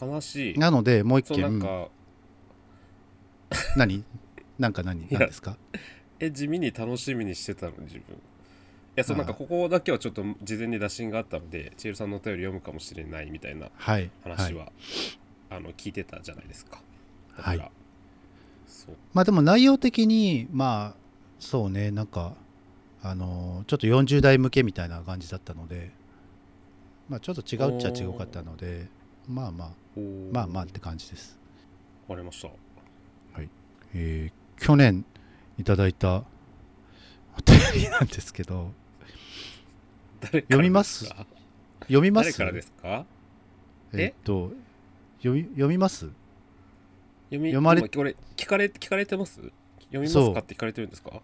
[0.00, 0.58] 悲しい。
[0.58, 1.60] なのでもう一件。
[1.60, 1.88] か
[3.76, 4.04] 何？
[4.58, 5.06] なんか何？
[5.10, 5.56] 何ですか？
[6.18, 7.72] え地味に楽しみにしてたの？
[7.80, 8.16] 自分。
[8.16, 8.18] い
[8.96, 14.10] やそうなんかここだけはちょっと事前に打診があったのでチエルさんのお便り読むかもしれないみたいなはい。
[14.22, 14.72] 話は、はい、
[15.50, 16.80] あの聞いてたじゃないですか。
[17.36, 17.70] だから、はい
[19.14, 20.96] まあでも内容的にまあ
[21.40, 22.34] そうねなんか
[23.02, 25.90] あのちょっと40代向けみたいな感じだったので
[27.08, 28.86] まあちょっと違うっちゃ違うかったので
[29.28, 29.70] まあまあ
[30.32, 31.38] まあまあって感じです。
[32.06, 32.48] わかりました
[33.98, 35.04] えー去年
[35.58, 36.24] いただいたお
[37.44, 38.72] 便りなんですけど
[40.32, 41.04] 読みます？
[41.80, 42.32] 読みます？
[42.32, 43.04] 誰からですか？
[43.92, 44.50] えーっと
[45.18, 46.10] 読み読みます？
[47.26, 49.40] 読み読まれ今これ聞かれ聞かれてます？
[49.92, 51.20] 読みますかって聞かれてるんですか？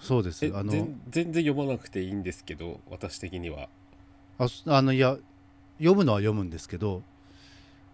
[0.00, 0.44] そうです。
[0.44, 3.68] えあの全全然読まなくていいんですけど私的には。
[4.38, 5.16] あすあのいや
[5.78, 7.02] 読むのは読むんですけど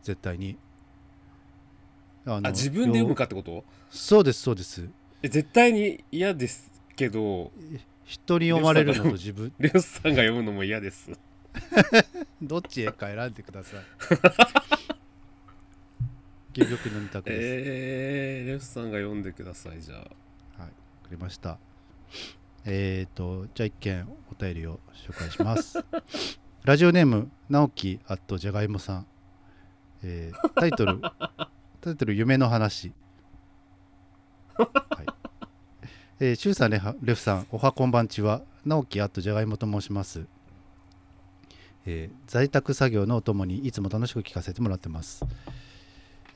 [0.03, 0.57] 絶対に
[2.37, 3.65] あのあ自分で読むよかってこと？
[3.91, 4.89] そうですそうです。
[5.23, 7.51] え絶対に嫌ですけど。
[8.05, 9.53] 人に読まれるのと自分。
[9.59, 11.11] レオスさんが読むのも嫌です。
[12.41, 13.81] どっちへか選んでください。
[16.55, 19.99] 究極の二択です、えー、レオスさんが読んでくださいじゃあ。
[19.99, 20.09] はい
[20.61, 20.73] わか
[21.11, 21.59] りました。
[22.65, 25.85] えっ、ー、とじゃあ一件お便りを紹介します。
[26.65, 29.07] ラジオネーム直樹あとじゃがいもさん、
[30.03, 31.01] えータイトル
[31.81, 32.93] タイトル夢の話。
[34.57, 34.69] はい。
[36.19, 38.43] えー、シュウさんレレフさんおはこんばんちは。
[38.67, 40.27] 直樹あとじゃがいもと申します。
[41.87, 45.25] えー在宅作業のお供にいつも楽しく聞かせてもらってます。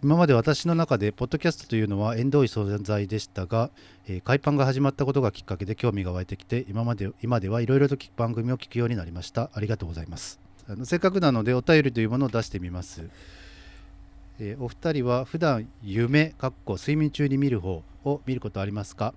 [0.01, 3.71] 今まで私の中でポッドキャストというのは縁遠い存在でしたが、
[4.07, 9.51] えー海パンが始まったことがきっかけで興味が湧いてきて今まで今ではいろいろと番組を聞くようになりました。
[9.53, 10.39] ありがとうございます。
[10.69, 13.11] あのせっかくなのでお便りというものを出してみます、
[14.45, 19.15] えーお二人は普段夢かっこ睡眠中に見る方を見ることありますか？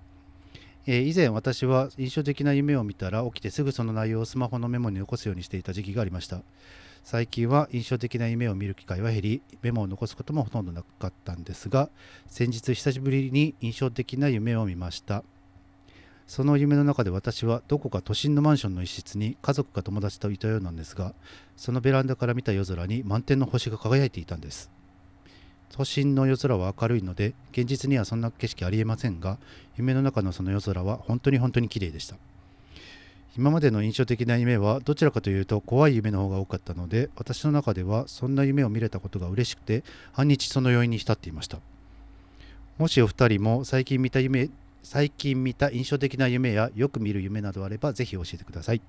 [0.86, 6.42] えー以前私は印象的な夢を見たら起きてすぐその内容をスマホのメモに残すようにしていた時期がありました。
[7.02, 11.88] 最近は印象的な夢を見る機会は減りメモを残すこともほとんどなかったんですが
[12.28, 15.24] 先日久しぶりに印象的な夢を見ました。
[16.28, 21.14] その夢の中で私はどこか都心のマンションの一室に家族か友達といたようなんですが
[21.56, 24.70] そのベランダから見た夜空に満天の星が輝いていたんです。
[25.72, 29.38] 都心の夜空は明るいので現実にはそんな景色ありえませんが
[29.76, 32.16] 夢の中のその夜空は本当に本当に綺麗でした。
[33.36, 41.58] 今までの印象的な夢はどちらかというと怖い夢の方が多かったので私の中ではそんな夢を見れたことが嬉しくて半日その余韻に浸っていました。
[42.78, 44.48] もしお二人も最近見た夢
[44.82, 48.80] 最近見た印象的な夢やよく見る夢などあればぜひ教えてください、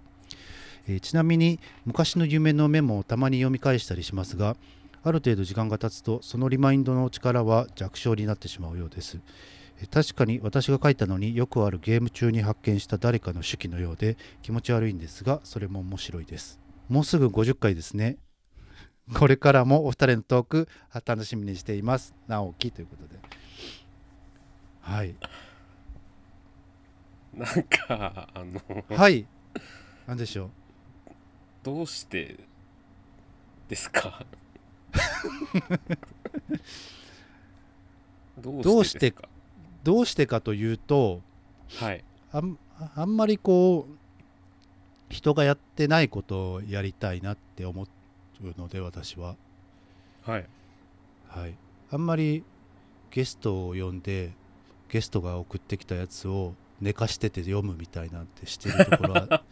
[0.87, 4.55] えーちなみに昔の夢のメモをたまに読み返したりしますが
[5.03, 9.17] ある程度時間が経つとそのリマインドの力は弱小になってしまうようです。
[9.79, 16.59] えー確かに私が書いたのによくあるゲーム中に発見した誰かの手記のようで気持ち悪いんですがそれも面白いです。
[16.89, 18.17] もうすぐ50回ですね。
[19.13, 22.15] これからもお二人のトークあ楽しみにしています。
[22.27, 23.19] 直樹ということで。
[24.81, 25.13] はい。
[27.35, 29.27] なんかあのはい。
[30.07, 30.49] 何でしょう。
[31.61, 32.39] どうして
[33.69, 34.25] ですか？
[38.39, 39.13] どどうして
[39.83, 41.21] どうしてかというと
[41.79, 42.03] はい。
[42.31, 42.57] あん
[42.95, 43.93] あんまりこう
[45.09, 47.87] 人がやってないことをやりたいなって思う
[48.57, 49.35] ので私は。
[50.23, 50.45] はい。
[51.29, 51.55] はい、
[51.91, 52.43] あんまり
[53.11, 54.31] ゲストを呼んで
[54.89, 59.43] ゲストが送ってきたやつを寝かしてて読むみたいなんてしてるところは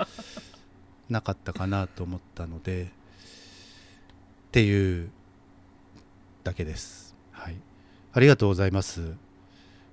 [1.10, 2.88] なかったかなと思ったのでっ
[4.52, 5.10] ていう
[6.46, 7.14] だけです。
[7.32, 7.56] はい、
[8.14, 9.02] ありがとうございます。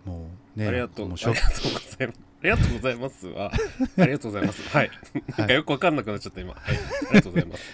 [0.05, 1.09] もうね、ありがとう。
[1.09, 1.69] ございます。
[2.01, 3.53] ありがとうございますは
[3.99, 4.69] ありがとうございます。
[4.69, 4.91] はい。
[5.39, 6.55] なんかよくわかんなくなっちゃった今。
[6.55, 6.63] はい。
[6.65, 7.65] ありがとうございます。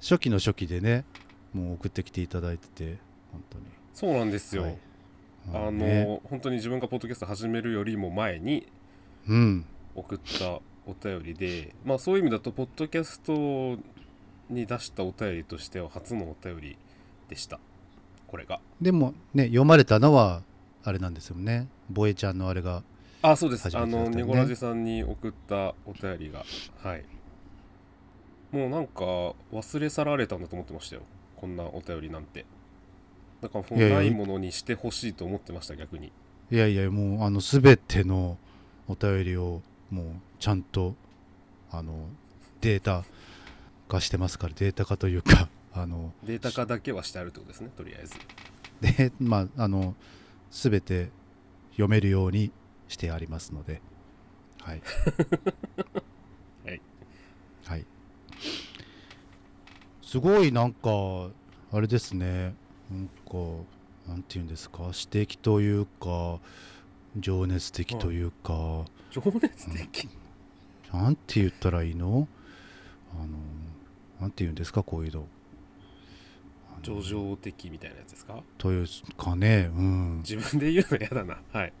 [0.00, 1.04] 初期の初期でね、
[1.54, 2.98] もう送ってきていただいてて
[3.32, 3.64] 本当に。
[3.94, 4.78] そうなんですよ、はい。
[5.54, 6.20] あの、ね。
[6.24, 8.66] 本当に自分がポッドキャスト始めるよりも前に
[9.28, 13.80] うん、送ったお便りでまあそういう意味だとポッドキャスト
[14.48, 16.78] に出したお便りとしては初のお便り
[17.28, 17.60] でした
[18.30, 18.60] これが。
[18.80, 20.42] でもね読まれたのは
[20.84, 21.66] あれなんですよね。
[21.90, 22.84] ボエちゃんのあれが
[23.22, 26.44] あそうです、あのネゴラジさんに送ったお便りが。
[26.82, 27.04] はい。
[28.52, 29.04] もうなんか
[29.52, 31.02] 忘れ去られたんだと思ってましたよ。
[31.36, 32.46] こんなお便りなんて。
[33.42, 36.12] だからもないものにしてほしいと思ってました逆に。
[36.50, 38.38] いやいやもうあの全ての
[38.88, 40.04] お便りをもう
[40.38, 40.94] ちゃんと
[41.70, 42.06] あの
[42.60, 43.04] データ
[43.88, 48.16] 化してますからデータ化というかあのデータ化だけはしてあるってことですねとりあえず。
[48.80, 49.94] でまああの
[50.50, 51.10] 全て
[51.72, 52.50] 読めるように
[52.88, 53.80] してありますので。
[54.62, 54.82] はい。
[56.66, 56.80] はい。
[57.64, 57.86] はい。
[60.02, 61.30] すごいなんか
[61.72, 62.54] あれですね。
[62.90, 63.34] なんか
[64.08, 64.92] なんていうんですか？
[64.92, 66.40] 私的というか
[67.16, 70.08] 情熱的というか、情熱的、
[70.92, 72.26] なんて言ったらいいの？
[73.14, 73.28] あの
[74.20, 74.82] なんて言うんですか？
[74.82, 75.26] こういうの
[76.84, 78.42] あの上々的みたいなやつですか？
[78.58, 80.18] というかねうん。
[80.18, 81.38] 自分で言うの嫌だな。
[81.52, 81.72] はい。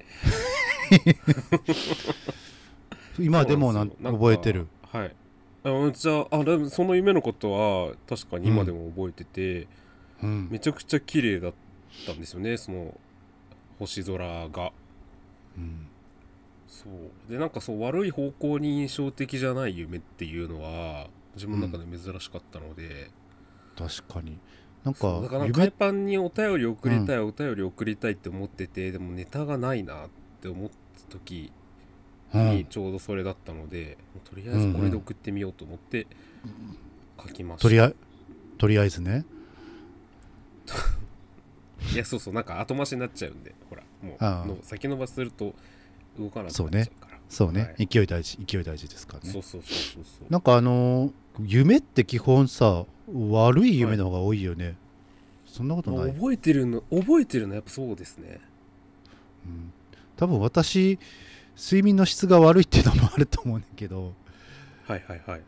[3.18, 4.66] 今でもなん覚えてる？
[4.82, 5.14] はい。
[5.62, 9.68] あじゃああその夢のことは確かに今でも覚えてて、
[10.22, 10.48] うん。
[10.50, 11.54] めちゃくちゃ綺麗だっ
[12.06, 12.98] たんですよねその
[13.78, 14.72] 星空が。
[15.56, 15.86] うん。
[16.66, 17.30] そう。
[17.30, 23.10] でなんかそう悪い方向に印象的じゃない夢っていうのは自分の中で珍しかったので、
[23.76, 24.38] 確かに
[24.84, 25.20] なんか
[25.52, 30.08] 海パンにお便り送りたい、お便り送りたいって思っててでもネタがないなっ
[30.40, 31.52] て思った時
[32.32, 36.06] うん、にちょうどそれだったので、とりあえずこれで送ってみようと思って
[37.20, 37.94] 書きました、とりあえ
[38.56, 39.24] とりあえずね。
[41.92, 45.54] いやそうそうなんか後回しになっちゃうんでほらもうの先延ばしすると
[46.18, 46.68] 動かなくなっちゃう
[47.00, 47.18] から。
[47.28, 47.86] そうね、はい。
[47.86, 49.30] 勢い大事勢い大事ですからね。
[49.30, 50.32] そうそうそうそうそう。
[50.32, 51.12] なんかあのー
[51.46, 54.76] 夢って基本さ悪い夢の方が多いよね、
[55.46, 58.40] そんなことない、覚えてるの覚えてるのやっぱそうですね。
[59.46, 59.72] うん、
[60.16, 60.98] 多分私
[61.56, 64.12] 睡眠の質が悪いっていうのもあると思うんだけど。
[64.86, 65.40] はいはいはい。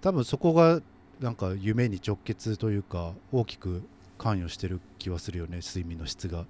[0.00, 0.80] 多分そこが
[1.20, 3.82] なんか夢に直結というか大きく
[4.18, 6.46] 関与してる気はするよね睡眠の質が。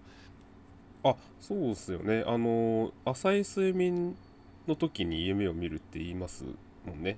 [1.03, 2.25] あそうですよね。
[2.27, 4.17] あの浅い睡眠
[4.69, 6.45] の時に夢を見るって言います
[6.87, 7.17] もんね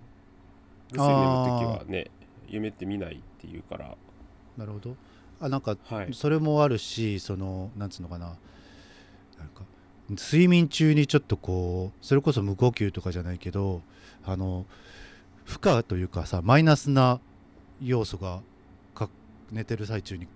[0.93, 2.11] ぐっすり眠る時はね
[2.49, 3.97] 夢って見ないっていうから。
[4.57, 4.97] なるほど。
[5.41, 6.15] あなんかはい。
[6.15, 8.37] それもあるしそのなんつうのかな。
[9.39, 9.65] なんか
[10.11, 13.83] 睡眠中にちょっとこうそれこそ無呼吸とかじゃないけど
[14.25, 14.67] あの
[15.45, 17.21] 負荷というかさマイナスな
[17.81, 18.43] 要素が
[18.95, 19.09] か
[19.51, 20.29] 寝てる最中に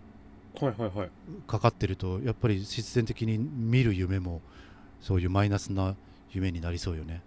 [1.46, 4.40] かかってるとやっぱり必然的に見る夢も
[5.00, 5.94] そういうマイナスな
[6.32, 7.22] 夢になりそうよね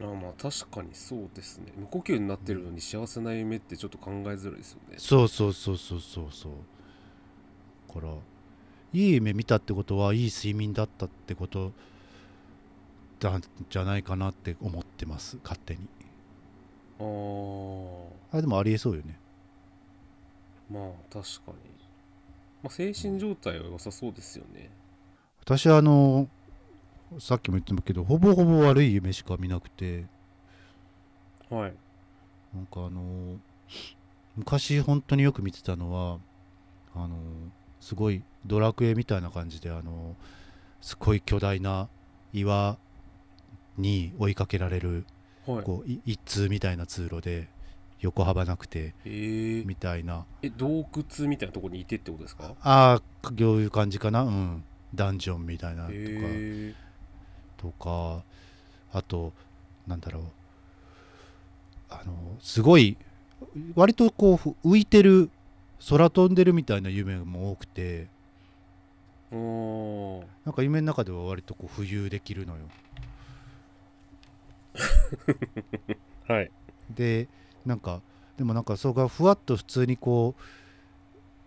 [0.00, 1.72] あまあ確かにそうですね。
[1.76, 4.94] 無呼吸になってるのに幸せな夢ってちょっと考えづらいですよね。
[4.98, 6.28] そうそうそうそうそう。
[6.30, 6.52] そう
[7.94, 8.12] だから
[8.92, 11.72] いい夢見たってことはいい睡眠だったってこと
[13.20, 15.38] なんじゃないかなって思ってます。
[15.42, 15.80] 勝手に。
[16.98, 18.38] あー。
[18.38, 19.18] あでもありえそうよね。
[20.70, 20.82] まあ
[21.12, 21.56] 確かに、
[22.62, 24.70] まあ、精神状態は良さそうですよね。
[25.42, 26.28] 私はあの
[27.18, 30.04] さっきも言ってたけどほぼほぼ悪い夢しか見なくて。
[31.48, 31.74] はい。
[32.54, 33.38] なんかあの
[34.36, 36.18] 昔本当によく見てたのは
[36.94, 37.16] あの
[37.80, 40.14] すごいドラクエみたいな感じであの
[40.80, 41.88] すごい巨大な
[42.32, 42.78] 岩
[43.76, 45.04] に追いかけられる
[45.46, 45.64] はい。
[45.64, 47.48] こうい一通みたいな通路で
[48.00, 49.10] 横幅なくてえ。
[49.10, 50.24] ー、みたいな。
[50.42, 52.54] え洞窟みたいなところにいてってことですか？
[52.62, 54.22] ああいう感じかな。
[54.22, 54.64] うん。
[54.94, 56.74] ダンジョンみたいなとか、へえ
[57.60, 58.22] とか
[58.92, 59.32] あと
[59.86, 60.22] なんだろう。
[61.90, 62.96] あのすごい
[63.74, 65.28] 割とこうふ浮いてる
[65.88, 68.08] 空飛んでるみたいな夢も多くて。
[69.32, 72.62] なんか夢の中では割とこう浮遊できるのよ。
[76.26, 76.50] はい。
[76.90, 77.28] で
[77.64, 78.00] なんか
[78.36, 80.42] でもなんかそれがふわっと普通にこう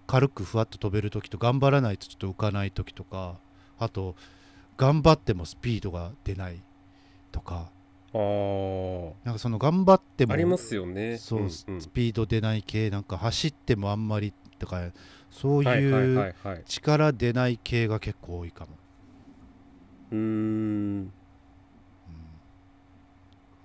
[0.08, 3.36] 軽くふわっと飛べる時と頑張らないとちょっと浮かない時とか
[3.80, 4.15] あと
[4.77, 6.62] 頑張ってもスピードが出ない
[7.31, 7.71] とか。
[8.13, 11.17] なんかその頑張ってもありますよね。
[11.17, 11.49] そう、んん。
[11.49, 14.91] スピード出ない系なんか走ってもあんまりとか
[15.31, 18.71] そうはいう力出ない系が結構多いかも、
[20.12, 20.21] うーん。
[20.21, 20.25] う
[21.01, 21.12] ん、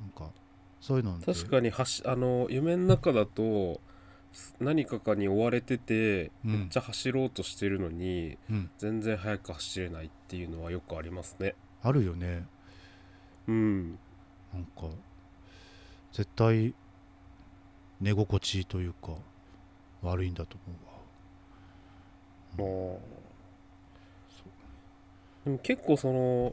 [0.01, 0.31] なんか
[0.81, 3.88] そういうの確かにはしあの夢の中だとす
[4.61, 6.53] 何かかに追われてて、うん。
[6.53, 11.55] めっちゃ走ろうとしてるのにうん、全然速く走れないっていうのはよくありますね。
[11.83, 12.45] あるよね。
[13.47, 13.91] うん。
[14.53, 14.89] なんか
[16.13, 16.75] 絶対
[18.01, 19.13] 寝心地というか
[20.03, 20.77] 悪いんだと思
[22.59, 22.97] うわ。
[22.97, 22.99] まあ
[25.45, 26.53] でも結構その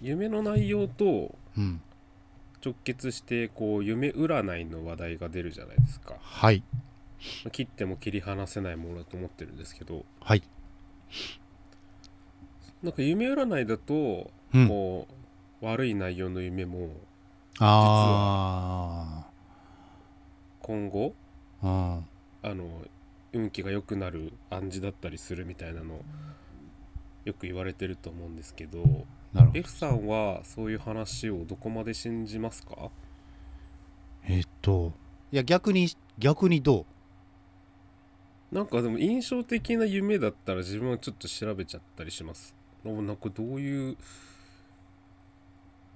[0.00, 1.80] 夢の内容とうん。
[2.64, 6.14] 直結してこう夢占いの話題が出るじゃないですか。
[6.18, 6.62] はい
[7.50, 10.04] 切っても切り離せないものだと思ってるんですけど。
[10.20, 10.42] はい。
[12.82, 14.68] なんか夢占いだとうん。
[14.68, 15.14] こう
[15.64, 16.90] 悪い内容の夢も
[17.58, 19.24] あ
[20.60, 21.14] 今後
[21.62, 22.02] あ
[22.44, 22.82] の
[23.32, 26.04] 運気が良くなる暗示だったりするみたいなの
[27.24, 28.82] よく言われてると思うんですけど
[29.32, 29.58] なるほど。
[29.60, 32.90] F さんはそういう話をどこまで信じますか？
[34.26, 34.92] えっと
[35.32, 36.84] いや逆に逆にど
[38.54, 42.54] なんかでも印象的な夢だったら自分はちょっと調べちゃったりします。
[42.84, 43.96] おなんかどういう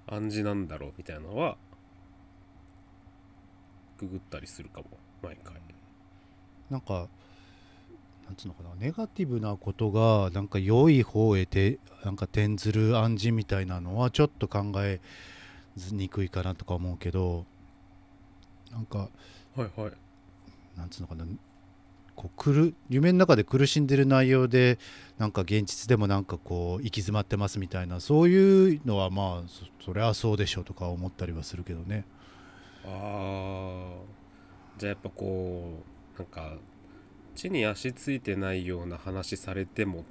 [0.09, 1.57] 暗示なんだろうみたいなのは
[3.99, 4.87] ググったりするかも
[5.23, 5.55] 毎回。
[5.55, 7.07] うなんか
[8.27, 15.01] なんつうのかなネガティブなことがなんか良い方へてなんか転ずる暗示みたいなのはちょっと考え
[15.93, 17.47] にくいかなとか思うけど
[18.73, 19.09] なんかは
[19.59, 19.93] いはい。
[20.77, 21.25] なんつうのかな
[22.19, 24.81] こうくる夢の中で苦しんでる内容で
[25.19, 32.05] なんか現実でもなんかこう行き詰まってますみたいなそういうのはまあそそりゃそうでしょうとか思ったりはするけどね。
[32.85, 34.81] あー。
[34.81, 35.85] じゃあやっぱこ
[36.17, 36.57] うなんか
[37.37, 40.05] 地に足ついてないような話されてもっ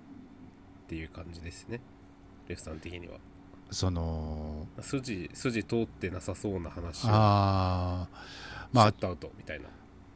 [0.88, 1.82] ていう感じですね。
[2.47, 3.18] レフさん的には。
[3.70, 7.10] その筋筋通ってなさそうな話を。
[7.10, 9.68] ああまあシャットアウトみたいな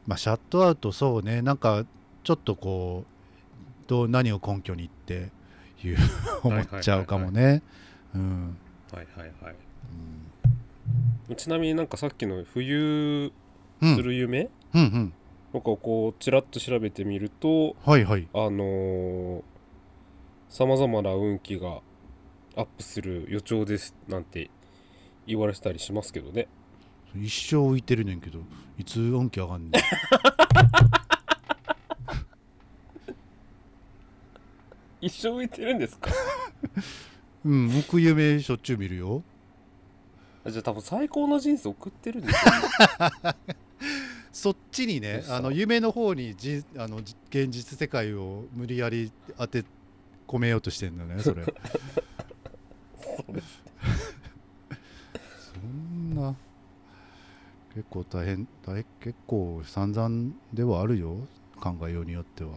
[0.07, 1.41] まあシャットアウトそうね。
[1.41, 1.85] なんか
[2.23, 5.29] ちょっとこうどう何を根拠にって
[5.83, 5.97] いう
[6.43, 7.61] 思っちゃうかもね。
[8.15, 8.57] うん。
[8.91, 9.55] はいはいはい。
[11.29, 11.35] うん。
[11.35, 12.61] ちなみになんかさっきの浮、う
[13.85, 14.81] ん、遊する夢、うん。
[14.81, 15.13] うん
[15.53, 18.27] なんかこうちらっと調べてみるとはいはい。
[18.33, 19.43] あの
[20.49, 21.81] さまざまな運気が
[22.55, 24.49] アップする予兆ですなんて
[25.25, 26.47] 言われてたりしますけどね
[27.15, 28.39] 一生浮いてるねんけど
[28.77, 29.81] いつ運気上がんねん。
[35.01, 36.11] 一生浮いてるんですか？
[37.43, 39.23] うん浮く夢しょっちゅう見るよ。
[40.47, 43.35] じゃあ多分最高の人生送ってるんですよ、ね、
[44.33, 49.63] そっちにね嘘あの夢の方にじあのじ現実世界を無理やり当て
[50.27, 51.43] 込めようとしてんだねそれ。
[51.43, 51.51] そ
[53.29, 53.61] うです
[55.53, 56.35] そんな
[57.73, 61.15] 結構大変大変結構散々ではあるよ。
[61.59, 62.49] 考えようによっては。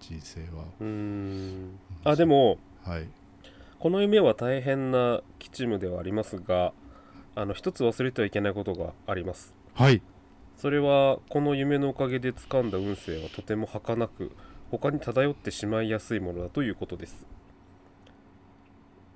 [0.00, 0.64] 人生は。
[0.80, 1.78] うーん。
[2.04, 3.08] あでもはい。
[3.78, 6.72] この夢は大変な吉夢ではありますが
[7.34, 9.54] あの一つ忘れてはいけないことがあります。
[9.74, 10.02] はい。
[10.56, 14.32] それはこの夢のおかげで掴んだ運勢はとても儚く
[14.70, 17.26] 他に漂ってしまいやすいものだということです。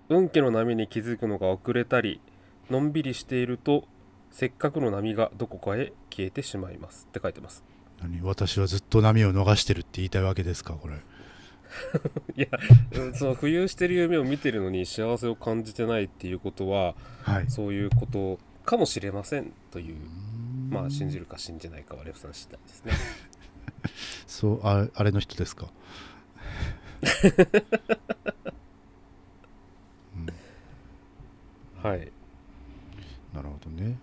[0.08, 2.20] 運気の波に気づくのが遅れたり
[2.70, 3.84] のんびりしていると
[4.32, 7.62] せっかくの波がどこかへ消えてしまいますって書いてます。
[8.00, 8.22] 何？
[8.22, 10.94] 私はずっと波を逃してるって言いたいわけですかこれ。
[12.36, 12.48] いや
[12.92, 17.50] うんその浮遊してる夢を見てるのに幸せを感じてないっていうことははい。
[17.50, 19.96] そういうことかもしれませんという
[20.70, 22.92] まあ信じるか信じないかはレフさん次第ですね。
[24.26, 25.68] そうああれの人ですか、
[30.16, 30.26] うん。
[31.82, 32.12] はい。
[33.34, 33.98] なるほどね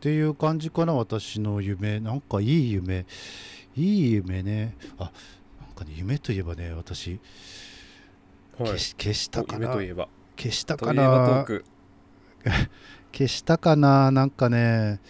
[0.00, 2.00] っていう感じかな私の夢。
[2.00, 3.04] なんかいい夢。
[3.76, 4.74] いい夢ね。
[4.98, 5.12] あ
[5.60, 7.20] なんかね夢といえばね私
[8.58, 8.68] はい。
[8.68, 9.64] 消し消したかな。
[9.66, 10.08] 夢といえば。
[10.38, 11.44] 消したかな。
[11.46, 11.66] ク。
[13.12, 14.10] 消したかな。
[14.10, 15.00] なんかね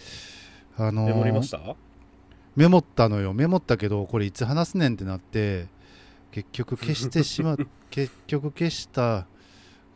[0.77, 1.75] あのーメモりました？
[2.57, 3.31] メモったのよ。
[3.33, 5.67] メモったけどこれいつ話すねんってなって
[6.31, 7.55] 結局消してしま
[7.89, 9.25] 結局消した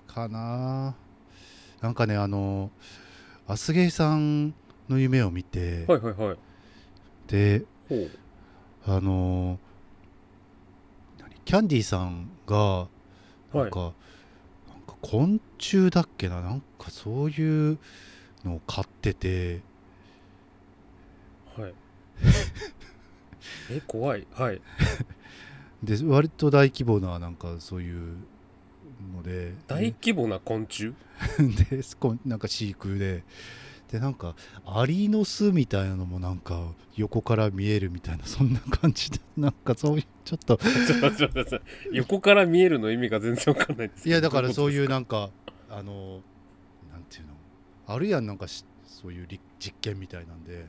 [0.07, 0.95] かな。
[1.81, 2.71] なんかねあの
[3.45, 4.53] アスゲイさん
[4.89, 6.37] の夢を見て、はいはいはい。
[7.27, 7.63] で
[8.87, 9.59] あの
[11.19, 11.31] 何？
[11.43, 12.87] キャンディーさんが
[13.53, 13.93] なんか,、なんか
[15.01, 16.41] 昆虫だっけな？
[16.41, 17.77] なんかそういう
[18.43, 19.61] のを飼ってて。
[21.57, 21.73] はい。
[23.71, 24.27] え怖い。
[24.33, 24.61] はい。
[25.83, 28.17] で割と大規模ななんかそういう
[29.15, 29.53] ので。
[29.67, 30.93] 大規模な昆虫？
[31.69, 31.81] で
[32.25, 33.23] なんか飼育で
[33.95, 34.35] でなんか
[34.65, 40.59] アリの巣みたいなのもなんか横から見えるみたいなそんな感じで なんかそういうちょっと。
[41.93, 45.29] 横から見えるの意味が全然わかんないですいやだからそういううなんか
[45.69, 46.21] あの
[46.91, 47.33] なんていうの？
[47.87, 50.65] あるやんなんかしそういうり実験みたいなんで。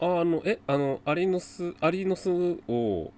[0.00, 2.28] あああのえあのアリの巣アリの巣
[2.68, 3.12] を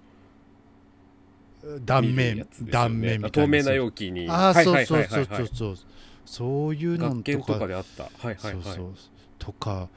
[1.61, 2.45] の断面、ね。
[2.71, 4.29] 断面みたいな透明な容器に。
[4.29, 5.09] ああ、はいそうはいはいはい。
[5.09, 5.87] そうそうそうそう
[6.27, 8.03] そういうのとかとかであった。
[8.03, 8.53] はいはいはい。
[8.53, 8.93] そうそう
[9.39, 9.87] とか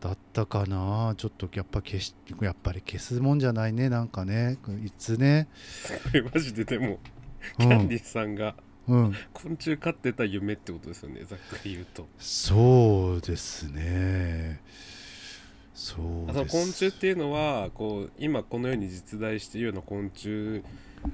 [0.00, 1.14] だったかな。
[1.16, 4.58] ちょっとやっぱ消しやっぱり消すもんじゃないねなんかね。
[4.84, 5.48] いつね、
[6.04, 6.98] これマジででもう
[7.58, 8.54] キャンデんィさんが
[8.88, 11.24] うん、昆虫飼ってた夢ってことですよね。
[11.24, 12.06] ざっくり言うと。
[12.20, 14.60] そうですね。
[15.74, 15.96] そ
[16.28, 16.52] うです。
[16.52, 20.62] 昆虫っていうのはこう今この世に実在しているような昆虫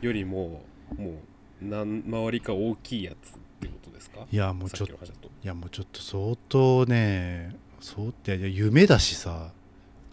[0.02, 0.62] よりも
[0.98, 1.14] もう
[1.62, 4.26] 何周りか大きいやつってことですか？
[4.30, 9.50] いやもうさちょっといやもうちょっと相当ねそうっていや夢だしさ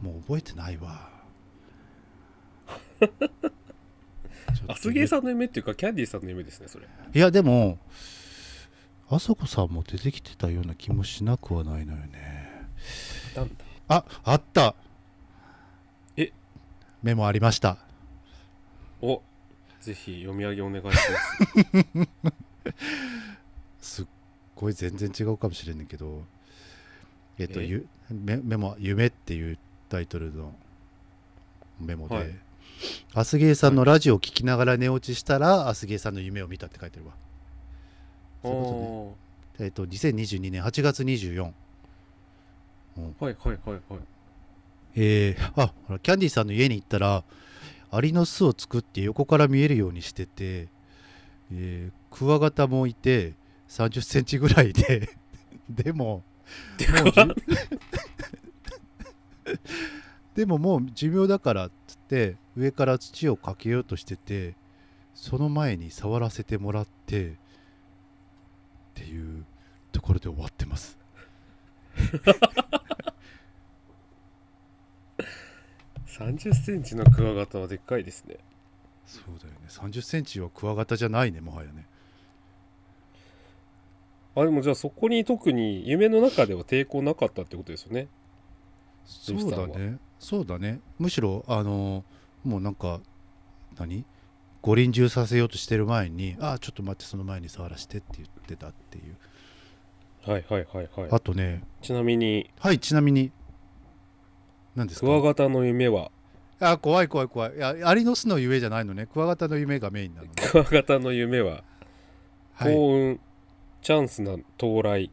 [0.01, 1.09] もう覚えてないわ。
[2.99, 3.09] ちょっ
[4.67, 6.87] とあすげえさんの夢っていうかキャンディーさんの夢ですねそれ。
[7.13, 7.77] いやでも
[9.09, 12.67] あそこさんも出てきてたような気もしなくはないのよね。
[13.87, 14.75] ああった。
[16.17, 16.31] え？
[17.01, 17.77] メモありました。
[19.01, 19.21] お
[19.81, 22.09] ぜひ読み上げお願いします
[23.89, 24.05] すっ
[24.55, 26.23] ごい全然違うかもしれんねんけど
[27.39, 27.65] えっとえ？
[27.65, 29.57] ゆメメモ「夢」っていう
[29.89, 30.53] タイトルの
[31.79, 32.35] メモで、はい。
[33.13, 37.13] アスゲーさんのラジオを聞きながら寝落ちしたら、アスゲーさんの夢を見たって書いてるわ。
[38.43, 39.15] そういうこ
[39.57, 39.65] とね。
[39.65, 41.51] えっと2022年8月24
[42.97, 44.01] おーはいはいはいはい。
[44.95, 47.23] えー、あほらキャンディーさんの家に行ったら
[47.91, 50.67] アリの巣を作って横から見えるようにしてて、
[51.51, 53.33] えークワガタもいて
[53.69, 55.09] 3 0センチぐらいで
[55.69, 56.23] でもも
[56.77, 56.87] うじ
[60.35, 64.55] でももう寿命だからっつって上から土をかけようとしてて
[65.13, 67.33] その前に触らせてもらってっ
[68.95, 69.45] ていう
[69.91, 70.97] ところで終わってます。
[76.07, 78.37] 30センチのクワガタはでっかいですね。
[79.05, 79.59] そうだよね。
[79.67, 81.85] 3 0センチはクワガタじゃないねもはやね
[84.41, 88.07] あでもじゃあそこに特に夢の中では抵抗なかったってことですよね。
[89.05, 89.97] そうだね。
[90.19, 90.79] そうだね。
[90.97, 92.03] むしろあの
[92.43, 93.01] もうなんか
[93.77, 94.05] 何？
[94.61, 99.17] 五輪中させようとしてる前にああちょっと待ってその前に触らせてって言ってたっていう。
[100.29, 101.09] はいはいはいはい。
[101.11, 102.49] あとねちなみに。
[102.59, 103.31] はいちなみに。
[104.75, 105.07] 何ですか？
[105.07, 106.11] クワガタの夢は？
[106.59, 107.55] あ怖い怖い怖い。
[107.55, 109.05] いやアリの巣の夢じゃないのね。
[109.05, 111.63] クワガタの夢がメインなのね、クワガタの夢は？
[112.53, 113.19] はい、幸運、
[113.81, 115.11] チャンスな到来。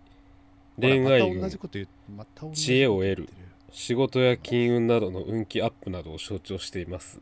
[0.79, 3.29] 恋愛運ま知恵を得る。
[3.73, 7.21] 仕事や金運などの運気アップなどを象徴しています。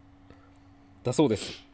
[1.03, 1.65] だそうです。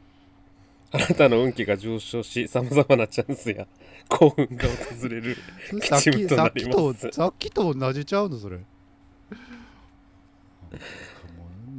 [0.92, 3.66] あなたの運気が上昇しさまざまなチャンスや
[4.08, 5.36] 幸運が訪れる
[5.82, 7.10] さっき吉夢となります。
[7.12, 8.58] さっきと同じちゃうのそれ。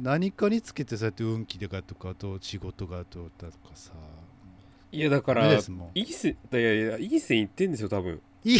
[0.02, 3.92] 何かにつけてそうやって運気とかとかと仕事がどうだとかさ
[4.92, 5.62] いやだかダらいい
[6.12, 8.20] 線いやいやいい線いってんですよ多分。
[8.44, 8.56] い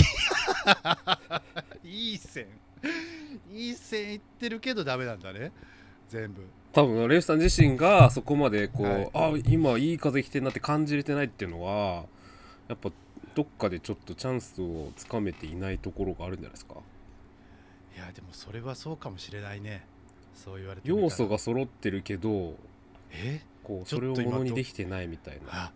[2.15, 2.47] い線
[3.53, 5.53] いい線いってるけどダメなんだね。
[6.09, 6.43] 全部。
[6.73, 9.11] 多分レイフさん自身がそこまでこう、はい。
[9.13, 12.05] あ今いい風来てんなって感じれてないっていうのは
[12.69, 12.91] やっぱ
[13.35, 16.77] どっかでちょっとチャンスをつかめていないところがあるんじゃないですか。
[17.95, 19.85] いやでもそれはそうかもしれないね。
[20.35, 22.55] そう言われて要素が揃ってるけど
[23.11, 23.43] え？
[23.63, 25.43] こうそれを今ものにできてないみたいな。
[25.51, 25.73] あ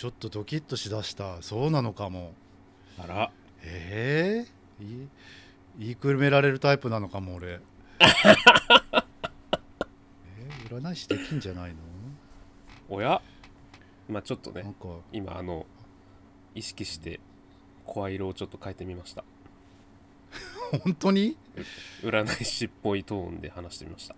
[0.00, 1.42] ちょっとドキッとしだした。
[1.42, 2.32] そうなのかも。
[2.98, 3.30] あら。
[3.62, 4.46] え
[4.80, 5.06] えい
[5.78, 7.60] 言いくるめられるタイプなのかも俺。
[8.00, 10.80] えー？
[10.80, 11.76] 占い師できんじゃないの？
[12.88, 13.20] おや？
[14.08, 14.86] まあちょっとねなんか。
[15.12, 15.66] 今あの
[16.54, 17.20] 意識して
[17.84, 19.22] 声色をちょっと変えてみました。
[20.82, 21.36] 本当に？
[22.00, 24.16] 占い師っぽいトーンで話してみました。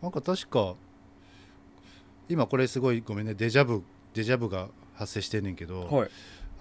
[0.00, 0.76] なんか確か
[2.28, 3.82] 今これすごいごめんねデジャブ
[4.14, 6.10] デジャブが発生してんねんけど、はい。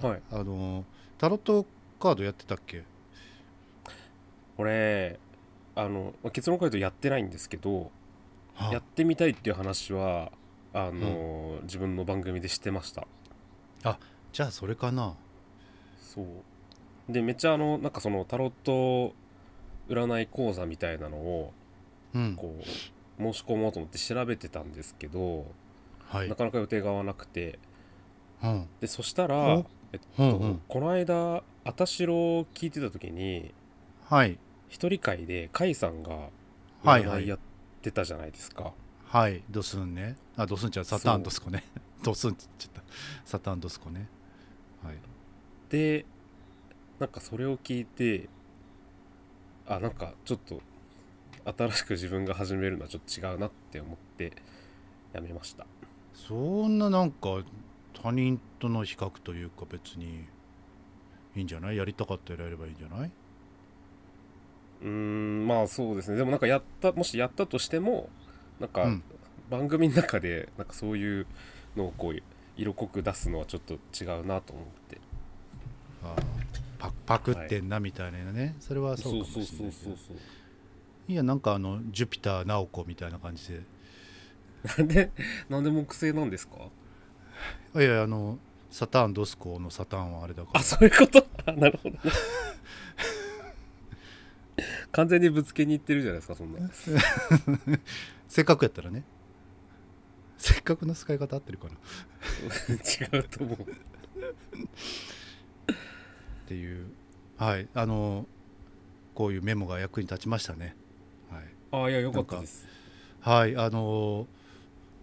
[0.02, 0.22] はい。
[0.32, 0.86] あの
[1.18, 1.66] タロット
[2.00, 2.84] カードやってたっけ？
[4.58, 5.20] これ
[5.76, 7.92] あのまあ結論から言うとやってないんですけど
[8.54, 10.32] はやってみたいっていう話は
[10.74, 13.06] あの、自分の番組でしてました。
[14.32, 15.16] じゃあそれかな。
[16.00, 16.26] そう。
[17.12, 19.14] でめっちゃあのなんかそのタロット
[19.90, 21.54] 占い講座みたいなのを
[22.14, 22.36] うん。
[22.36, 22.64] こう
[23.22, 25.46] 申し込もうと思って調べてたんですけど、
[26.12, 26.30] はい。
[26.30, 27.58] なかなか予定が合わなくて。
[28.44, 28.68] うん。
[28.80, 30.62] でそしたらお、えっとうんうん。
[30.68, 33.54] この間「あたしろ」を聞いてた時に
[34.06, 34.38] はい。
[34.68, 36.30] 一人会で甲斐さんが
[36.84, 37.40] はいやっ
[37.82, 38.74] てたじゃないですか、
[39.06, 39.44] はい。
[39.50, 40.18] ドスンね。
[40.36, 41.64] あドスンちゃんサターンドスコね。
[42.04, 42.84] ドスンって言っちゃった。
[43.26, 44.08] サターンドスコね。
[44.84, 44.96] はい。
[45.70, 46.06] で
[47.00, 48.28] なんかそれを聞いて
[49.68, 50.62] あなんかちょっと
[51.46, 54.34] 新しく自分が始めるのはちょっと違うなって思って
[55.14, 55.66] やめました
[56.14, 57.44] そんななんか
[57.94, 60.26] 他人との比較というか別に
[61.36, 61.78] いいんじゃない？
[61.78, 63.12] やりたかったらやればいいんじゃない？
[64.82, 66.18] うーんまあそうですね。
[66.18, 68.10] でもなんかやったもしやったとしても
[68.60, 69.04] なんかうん。
[69.50, 71.28] 番組の中でなんかそういう
[71.76, 72.24] のをこう
[72.56, 74.98] 色濃く出すのはちょっと違うなと思って。
[76.04, 76.24] あー
[76.80, 80.18] パパクってんなみたいなね、それはそうかもしれないけどそうそう
[81.08, 83.62] いやなんかあのジュピター直子みたいな感じで
[84.78, 85.12] なんで
[85.50, 86.56] なんで木星なんですか？
[87.76, 88.38] いやいやあの
[88.70, 90.60] サターンドスコのサターンはあれだから。
[90.60, 91.26] あそういうこと？
[91.46, 92.02] あなるほどね。
[94.92, 96.60] 完全にぶつけにいってるじゃないですかそんな。
[98.28, 99.04] せっかくやったらね。
[100.38, 101.74] せっかくの使い方合ってるかな。
[103.18, 103.58] 違うと思う。
[103.62, 103.66] っ
[106.46, 106.88] ていう。
[107.38, 107.68] はい。
[107.74, 108.26] あの
[109.16, 110.76] こういうメモが役に立ちましたね。
[111.32, 111.86] はい。
[111.86, 112.68] あいやよかったです。
[113.22, 113.56] はい。
[113.56, 114.28] あの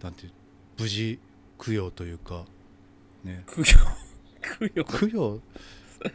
[0.03, 0.33] なんていう
[0.79, 1.19] 無事
[1.59, 2.45] 供養というか
[3.25, 3.45] ね。
[3.47, 4.85] 供養。
[4.85, 5.41] 供養。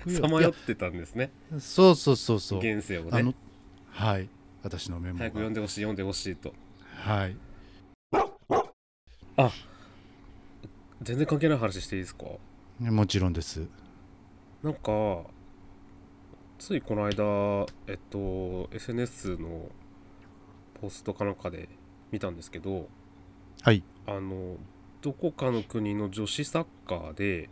[0.08, 1.32] さまよってたんですね。
[1.60, 2.60] そうそうそうそう。
[2.60, 3.36] 現世をね。
[3.90, 4.30] はい。
[4.64, 5.26] 私のメモが。
[5.26, 6.54] 早く読んでほしい読んでほしいと。
[6.96, 7.36] はい。
[11.02, 12.26] 全然関係ない話していいですか？
[12.80, 13.68] もちろんです。
[14.64, 15.24] なんか
[16.58, 19.70] ついこの間えっと SNS の
[20.80, 21.68] ポストかなんかで
[22.12, 22.88] 見たんですけど
[23.62, 23.84] はい。
[24.08, 24.58] あの
[25.02, 27.50] どこかの国の女子サッカーで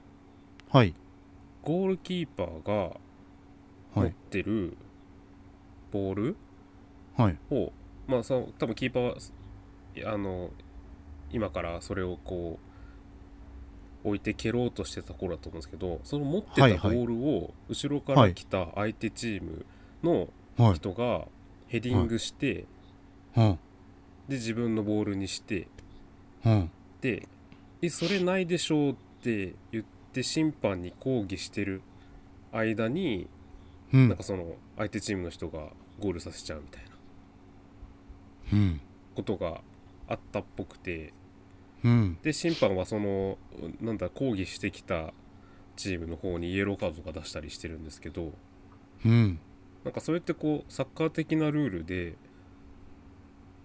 [0.70, 0.94] はい。
[1.62, 2.74] ゴールキーパーが
[3.94, 4.76] 持っはいてる
[5.92, 6.36] ボール
[7.18, 7.38] はい。
[7.52, 7.72] を、
[8.08, 10.50] まあその多分キーパーはあの
[11.32, 12.60] 今からそれをこ
[14.04, 19.66] う置いて蹴ろうとしてた頃だと思うんですけどその持ってたボールを後ろから来た相手チーム
[20.04, 20.74] のはい。
[20.76, 21.26] 人が
[21.68, 22.66] ヘディングして、
[23.38, 23.60] うん。
[24.28, 25.66] で自分のボールにしてうん
[27.02, 27.28] で
[27.82, 31.82] 「えそれないでしょう」って言って審判に抗議してる
[32.52, 33.28] 間に、
[33.94, 34.10] うん。
[34.10, 35.70] なんかその相手チームの人が
[36.00, 36.90] ゴールさせちゃうみたいな
[38.54, 38.82] うん。
[39.16, 39.62] ことが
[40.08, 41.14] あったっぽくて
[41.84, 42.18] うん。
[42.22, 43.38] で審判はその
[43.80, 45.14] なんだ抗議してきた
[45.76, 48.34] チームの方にイエローカードが出したりしてるんですけど
[49.06, 49.40] うん。
[49.84, 52.16] なんかそれってこうサッカー的なルールで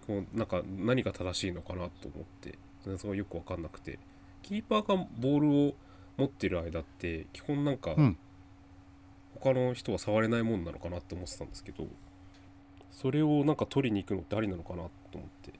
[0.07, 2.57] こうなんか何が正しいのかなと思って
[2.97, 3.99] それがよく分かんなくて。
[4.43, 5.73] キーパーがボールを
[6.17, 8.17] 持ってる間って基本なんかうん。
[9.39, 11.85] 他の人は触れないもんなのかなって思ってたんですけど
[12.89, 15.53] それをなんか取りに行くのってありなのかなと思って。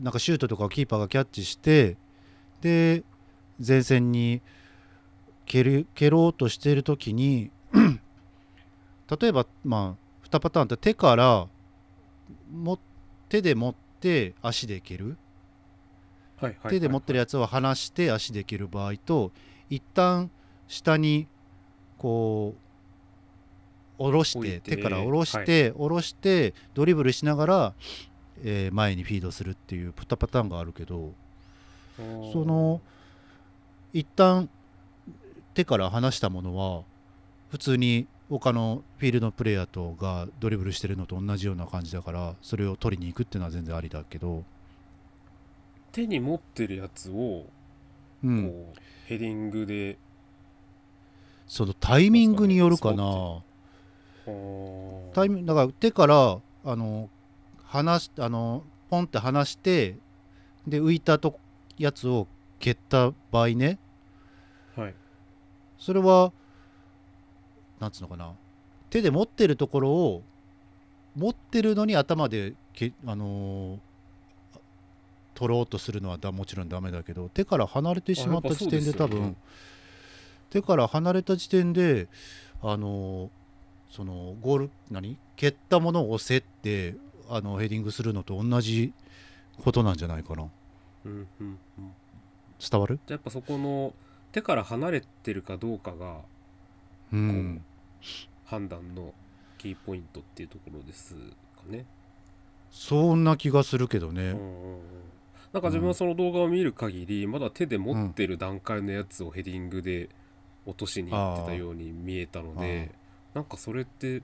[0.00, 1.96] なんかシュートとかをキーパーがキャッチして
[2.60, 3.04] で
[3.64, 4.42] 前線に
[5.46, 7.50] 蹴る蹴ろうとしている時に
[9.20, 11.46] 例えばまあ2パターンって手から
[12.52, 12.78] も
[13.28, 15.16] 手で持って足で蹴る
[16.68, 19.32] 手で持ってるやつを離して足で蹴る場合と
[19.70, 20.30] 一旦
[20.68, 21.26] 下に
[21.98, 22.54] こ
[23.98, 27.74] う下ろしてて手から下ろして、下ろしてドリブルしながら、
[28.42, 31.12] えー前にフィードするっていう2パターンがあるけど
[31.96, 32.80] その
[33.92, 34.48] 一旦
[35.54, 36.82] 手から離したものは
[37.50, 44.42] 普通に他のフィールドのプレイヤーとがドリブルしてるのと同じような感じだからそれを取りに行くっていうのは全然ありだけど、
[45.94, 47.46] 手に持ってるやつをう
[48.22, 48.64] こん、う
[49.06, 49.96] ヘディングで
[51.46, 53.42] そのタイミングによるかな。
[55.14, 57.08] タイミングだから手からあの
[57.62, 59.96] 離しあのポンって離して
[60.66, 61.38] で浮いたと
[61.78, 62.26] やつを
[62.58, 63.78] 蹴った場合ね。
[64.74, 64.94] はい。
[65.78, 66.32] それは
[67.78, 68.32] なんつうのかな。
[68.90, 70.22] 手で持ってるところを
[71.14, 73.78] 持ってるのに頭でけあのー
[75.34, 79.36] 取ろうとするのはだもちろんダメだけど手から離れてしまった時点で多分
[80.50, 82.06] 手から離れた時点で
[82.62, 83.30] あの
[83.90, 85.18] そのゴール何？
[85.36, 86.94] 蹴ったものを押せって
[87.28, 88.92] あのヘディングするのと同じ
[89.62, 90.48] ことなんじゃないかな。
[91.04, 91.92] うんうんうん。
[92.58, 93.00] 伝わる？
[93.06, 93.92] じゃあやっぱそこの
[94.32, 96.18] 手から離れてるかどうかが
[97.12, 97.64] うん。
[98.46, 99.12] 判断の
[99.58, 101.84] キーポイントっていうところですかね。
[102.70, 104.22] そんな気がするけどね。
[104.22, 104.78] うんうんうん
[105.54, 110.10] なんか自分はその動画を見る限り、まだ手で持ってる段階のやつをヘディングで
[110.66, 112.90] 落としに行ってたように見えたので
[113.34, 114.22] なんかそれって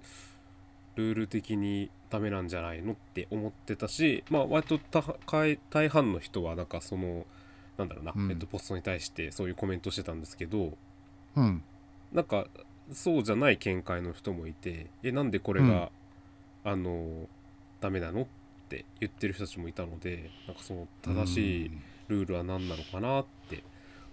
[0.97, 4.81] ルール的にダメなんじゃないのって思ってたしまあ割と
[5.71, 7.27] 大半の人はなんかその
[7.79, 8.31] なんだろうな、うん。
[8.31, 10.73] えっと、ポストに対してそういうコメントしてたんですけど
[11.37, 11.63] うん。
[12.13, 12.47] なんか
[12.93, 15.91] そうじゃない見解の人もいてえなんでこれが、
[16.65, 17.29] あの
[17.81, 18.27] ダメなのっ
[18.71, 21.71] て言ってる人たちもいたのでなんかその正しい
[22.09, 23.63] ルールは何なのかなって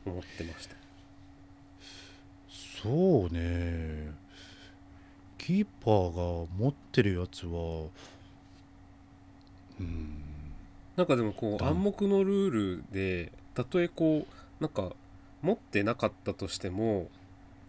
[0.05, 0.75] 思ってました。
[2.81, 4.11] そうね。
[5.37, 7.87] キーパーが持ってるやつは
[9.79, 10.23] うん。
[10.95, 12.49] なんかでもこうだ暗黙のルー
[12.79, 14.91] ルでたとえこうなんか
[15.41, 17.09] 持ってなかったとしても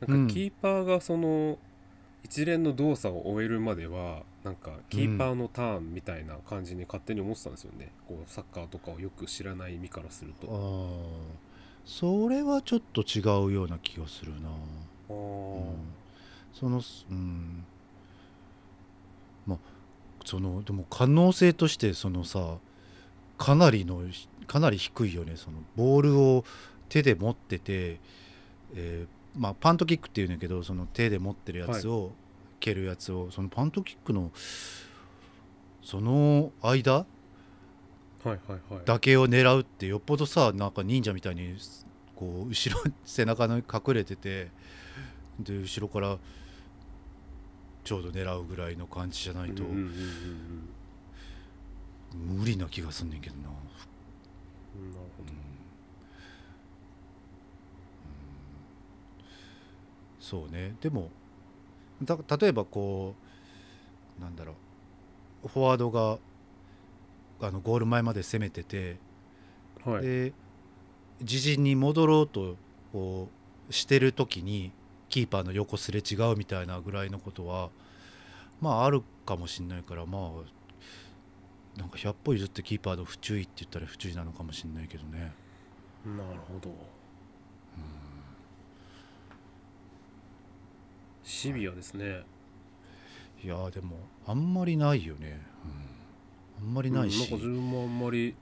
[0.00, 0.24] なうん。
[0.24, 1.58] んかキーパーがその
[2.30, 10.52] 一連の動作を終えるまではなんかキーパーのターンみたいな感じに勝手に思ってたんですよね、こうサッカーとかをよく知らない身からするあと。
[10.52, 10.98] ー。
[11.86, 15.14] それはちょっと違うような気がするな、あー。
[15.14, 15.74] うん。
[16.52, 17.64] そのうん。
[19.46, 19.58] まあ
[20.26, 22.58] そのでも可能性としてそのさ
[23.38, 24.02] かなりの
[24.46, 25.36] かなり低いよね。
[25.36, 26.44] そのボールを
[26.90, 28.00] 手で持ってて、
[28.74, 32.12] えーまあ、パントキックっていうんだけどその手で持ってるやつを、
[32.60, 34.30] 蹴るやつをそのパントキックの
[35.82, 36.92] その間？
[36.94, 37.04] は
[38.24, 38.38] いはい
[38.74, 38.84] はい。
[38.84, 41.56] だけを狙うってよっぽどさなんか忍者みたいに
[42.16, 44.50] こう後ろ 背中に隠れてて
[45.38, 46.18] で後ろから
[47.84, 49.62] ちょうど狙うぐらいの感じじゃないと
[52.12, 53.42] 無理な気がすんねんけどな。
[54.76, 55.32] うんなるほど。
[60.28, 60.74] そうね。
[60.82, 61.08] でも
[62.02, 63.14] だ例えばこ
[64.18, 64.56] うなんだろ
[65.42, 66.18] うフォワードが
[67.40, 68.98] あのゴール前まで攻めてて、
[69.86, 70.02] はい。
[70.02, 70.32] で
[71.20, 72.56] 自陣に戻ろうと
[72.92, 73.30] こ
[73.70, 74.70] うしてる時に
[75.08, 77.70] キーパーの横すれ違うみたいなぐらいのことは
[78.60, 80.30] まああるかもしれないからま
[81.76, 85.32] あなんか100歩譲ってキーパーの不注意って言ったら不注意なのかもしれないけどね。
[86.04, 86.97] なるほど
[91.28, 92.22] シビアですね。
[93.44, 95.40] いやーでもあんまりないよね、
[96.60, 98.34] うん、あんまりないし、うんなんか自分もあんまり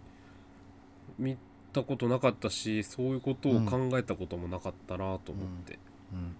[1.19, 1.37] 見
[1.73, 5.79] たことなかったしそういうことを考えたこともなかったなと思って、
[6.13, 6.37] うん。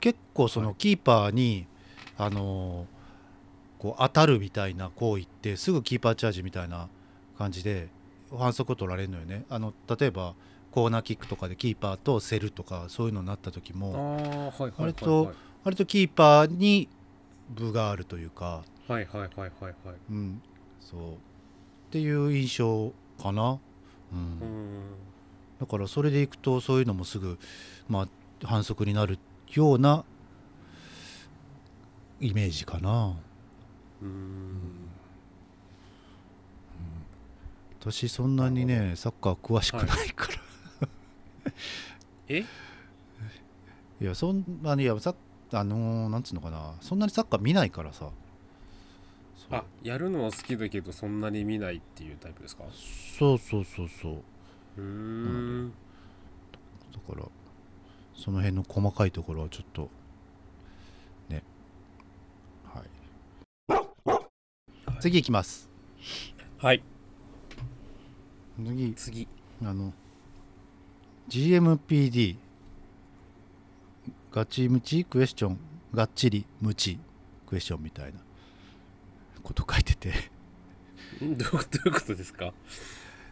[0.00, 1.66] 結構そはのキーパーに、
[2.18, 2.94] あのー
[3.78, 6.88] こう当たるみたいな行為ってすぐキーパーチャージみたいな
[7.36, 7.88] 感じで
[8.34, 9.44] 反則取られるのよね。
[9.50, 10.34] あの例えば
[10.70, 14.72] コーナーキックとかでキーパーと競るとかそういうのになった時もはいはいはいはい。
[14.78, 15.32] 割と
[15.64, 16.88] 割とキーパーに
[17.50, 19.74] 分があるというか、はいはいはいはいはい。
[20.10, 20.42] うん、
[20.80, 21.12] そう。
[21.12, 21.16] っ
[21.90, 22.92] ていう印象
[23.22, 23.58] かな、
[24.12, 24.18] うん。
[24.18, 24.80] うん。
[25.58, 27.38] だからそれでいくとそういうのもすぐ、
[27.88, 29.18] まあ、反則になる
[29.54, 30.04] ような
[32.20, 33.16] イメージかな。
[34.02, 34.84] うん。
[37.80, 40.28] 私そんなにねサッカー詳しくないか
[40.80, 40.88] ら、
[42.28, 42.44] え？
[44.00, 45.14] い、やそんなにいやサッ
[45.56, 46.74] あのーなんつうのかな。
[46.80, 48.10] そんなにサッカー見ないからさ。
[49.50, 52.64] あやるのは好きだけどそんなに見ないっていうタイプですか？
[53.18, 54.22] そうそうそうそう。
[54.78, 55.70] うーん。
[55.70, 57.26] だから
[58.16, 59.90] その辺の細かいところはちょっと
[61.28, 61.42] ね。
[62.64, 62.82] は
[64.96, 65.00] い。
[65.00, 65.68] 次いきます。
[66.58, 66.82] はい。
[68.64, 68.94] 次。
[68.94, 69.28] 次。
[69.62, 69.92] あの
[71.28, 72.36] GMPD
[74.34, 75.58] ガチムチクエスチョン
[75.94, 76.98] がっちりムチ
[77.46, 78.18] クエスチョンみたいな
[79.44, 80.12] こと書いてて。
[81.24, 82.52] んどういうことですか？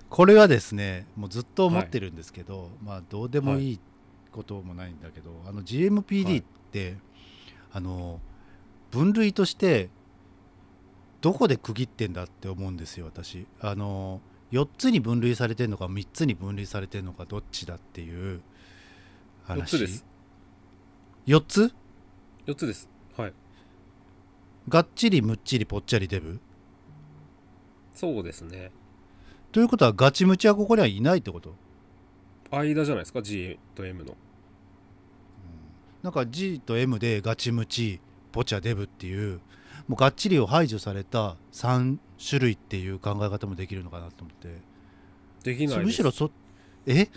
[0.09, 3.81] これはですねもうずっと思ってるんですけど、まあどうでもいい
[4.31, 6.99] こともないんだけど、あの GMPD って、
[7.73, 8.21] あの
[8.93, 9.91] 分類として
[11.21, 13.49] どこで区切ってんだって思うんですよ私。
[13.61, 14.21] あの
[14.53, 18.41] 4つに分類されてるのか3つに分類されてるのかどっちだっていう
[19.43, 19.63] 話。
[19.63, 20.12] 4つです
[21.27, 21.73] 4つ
[22.47, 22.89] ？4つです。
[23.17, 23.33] はい。
[24.69, 26.41] がっちりむっちりぽっちゃりデブ？
[27.95, 28.73] そうですね。
[29.53, 31.55] ということはガチムチはここにはいないってこと？
[32.51, 34.17] 間じゃないですか？G と M の。
[36.03, 38.01] なんか G と M でガチムチ
[38.33, 39.41] ポチャデブっていう
[39.87, 44.49] もうがっちりを排除された3種類っていう考え方もできるのかなと思って。
[45.45, 45.87] できないです。
[45.87, 46.33] むしろそ
[46.87, 47.09] え？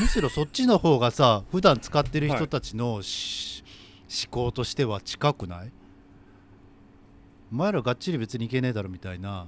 [0.00, 3.64] むしろそっちの方がさ普段使ってる人たちのし、
[4.24, 5.72] 思考としては近くない？
[7.52, 9.46] お前らがっちり別にいけねえだろみたいな。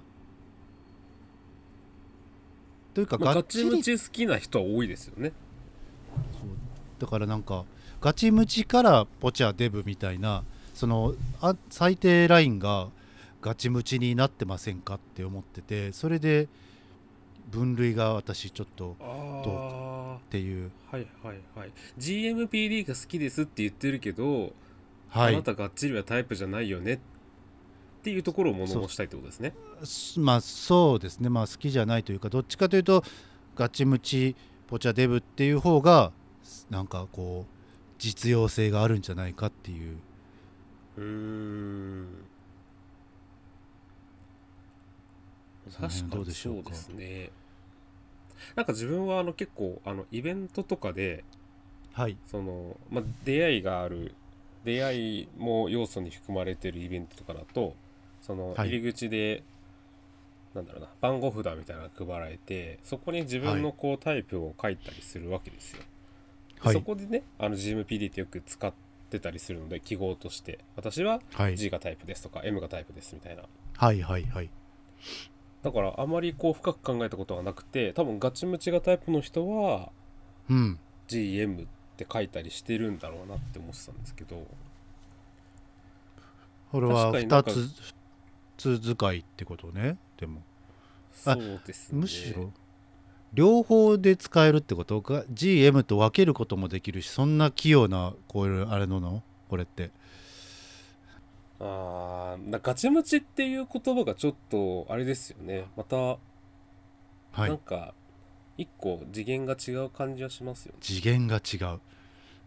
[2.95, 5.33] というかまあ、ガチムチ好きな人は多いですよね。
[6.99, 7.65] だからなんか
[8.01, 10.43] ガチムチからポチャデブみたいな
[10.75, 12.89] そのあ最低ラインが
[13.43, 16.49] ガチムチになってませんかって思っててそれで
[17.51, 19.43] 分類が私ちょっとあ
[20.31, 20.71] っていう。
[20.93, 21.73] あはいはいはい。
[21.99, 24.53] GMPD が好きですって言ってるけど、
[25.09, 25.35] はい。
[25.35, 26.95] あなたがっちりはタイプじゃないよね。
[26.95, 26.99] っ
[28.03, 29.53] ていうところを物申したいってことですね。
[29.83, 31.29] すまあそうですね。
[31.29, 33.03] まあ好きじゃないというかどっちかというと
[33.57, 34.37] ガチムチ
[34.69, 36.13] ポチャデブっていう方が
[36.71, 37.55] なんかこう
[37.99, 39.97] 実用性があるんじゃないかっていう。
[40.97, 42.07] うーん。
[45.73, 46.63] 確かにどうでしょうか。
[46.63, 47.31] そうですね
[48.57, 51.25] なんか自分はあの結構あのイベントとかで
[51.93, 52.17] はい。
[52.27, 54.15] その、まあ、出会いがある
[54.65, 57.75] 出会いも要素に含まれてるイベントとかだと
[58.23, 58.69] そのはい。
[58.69, 59.43] 入り口で、
[60.55, 65.83] なんだろうな番号札みたいなのが配られてそこに自分のこうタイプを書いたりするわけですよ、
[66.61, 66.75] はい。
[66.75, 68.73] そこでねあの GMPD ってよく使っ
[69.11, 70.59] てたりするので記号として。
[70.77, 71.57] 私ははい。
[71.57, 73.43] G がタイプですとか M がタイプですみたいな。
[73.77, 74.51] はいはいはい
[75.63, 79.91] だからあまりこう深く考えたことがなくて多分ガチムチがタイプの人は
[80.49, 80.79] うん。
[81.07, 84.47] GM って書いたりしてるんだろうなって思ってたんですけど。
[86.73, 89.99] これは2確かになんかつつ使いってことね。
[90.17, 90.43] でも。
[91.27, 92.01] あそうですね。
[92.01, 92.53] むしろ
[93.35, 95.01] 両方で使えるってこと？
[95.01, 99.23] が GM と分けることもできるしそんな器用なこういうあれなの？
[99.49, 99.91] これって
[101.61, 105.67] あーなガチムチっていう言葉がちょっとあれですよね。
[105.77, 106.19] または
[107.37, 107.49] い。
[107.49, 107.95] なんか
[108.57, 110.79] 一個次元が違う感じはしますよね。
[110.81, 111.81] 次元が違う。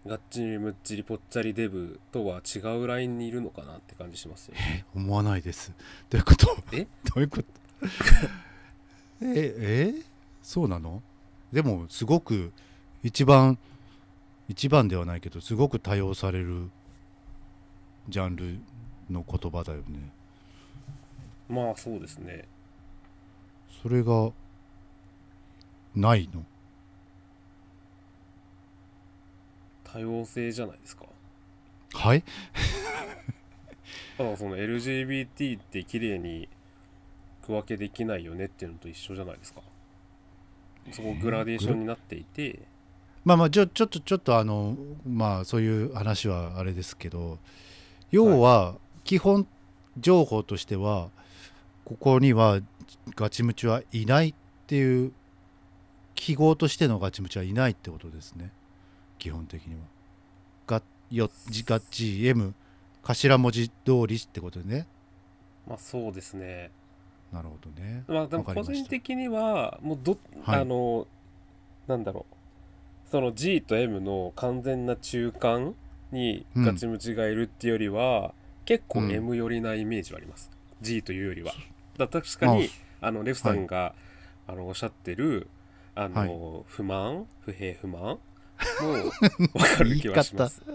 [0.05, 4.83] ガッチリムッチリぽっちゃりデブとは違うラインにいるのかなって感じしますよね。
[4.83, 5.71] え思わないです。
[6.09, 6.57] どういうこと？
[6.73, 6.87] え？
[7.05, 7.45] どういうこと？
[9.21, 10.01] ええ？
[10.41, 11.01] そうなの？
[11.53, 12.51] でもすごく
[13.03, 13.57] 一番
[14.49, 16.69] 一番ではないけどすごく多用される
[18.09, 18.59] ジャンル
[19.09, 19.83] の言葉だよね。
[21.49, 22.45] まあそうですね。
[23.81, 24.31] それが
[25.95, 26.43] ないの？
[29.83, 31.05] 多様性じゃないですか。
[31.93, 32.23] はい？
[34.17, 36.47] だからその LGBT って綺麗に
[37.45, 39.61] 区分けできないよねっていうのと一緒じゃないですか。
[40.91, 42.59] そこグラデーションになっていて。
[43.25, 44.75] まあまあちょちょっとちょっとあの
[45.07, 47.37] まあそういう話はあれですけど
[48.11, 49.47] 要は基本
[49.99, 51.09] 情報としては
[51.85, 52.59] ここには
[53.15, 54.33] ガチムチはいないっ
[54.67, 55.11] ていう
[56.15, 58.51] 記号としてのガチムチはいないってことですね。
[59.19, 59.81] 基本的には。
[60.67, 60.81] が
[61.11, 62.53] よじガチ M
[63.01, 63.73] 頭文字通
[64.07, 64.87] りってことでね。
[65.67, 66.71] まあそうですね。
[67.31, 68.03] なるほどね。
[68.07, 70.61] まあでも個人的にはもうど、はい。
[70.61, 71.07] あの
[71.87, 73.09] なんだろう。
[73.09, 75.75] その G と M の完全な中間
[76.11, 78.33] にガチムチがいるっていうよりは、
[78.65, 79.11] 結構うん。
[79.11, 80.49] M 寄りなイメージはあります、
[80.81, 81.53] G というよりは。
[81.97, 82.69] だ確かに
[83.01, 83.93] あのレフさんが、
[84.47, 85.47] あのおっしゃってる
[85.95, 87.27] あの、は不満？
[87.41, 88.01] 不平不満？
[88.01, 88.19] も
[89.59, 90.61] わかる気はします。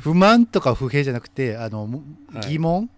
[0.00, 2.02] 不満とか不平じゃなくてあのも
[2.32, 2.48] はい。
[2.52, 2.90] 疑問？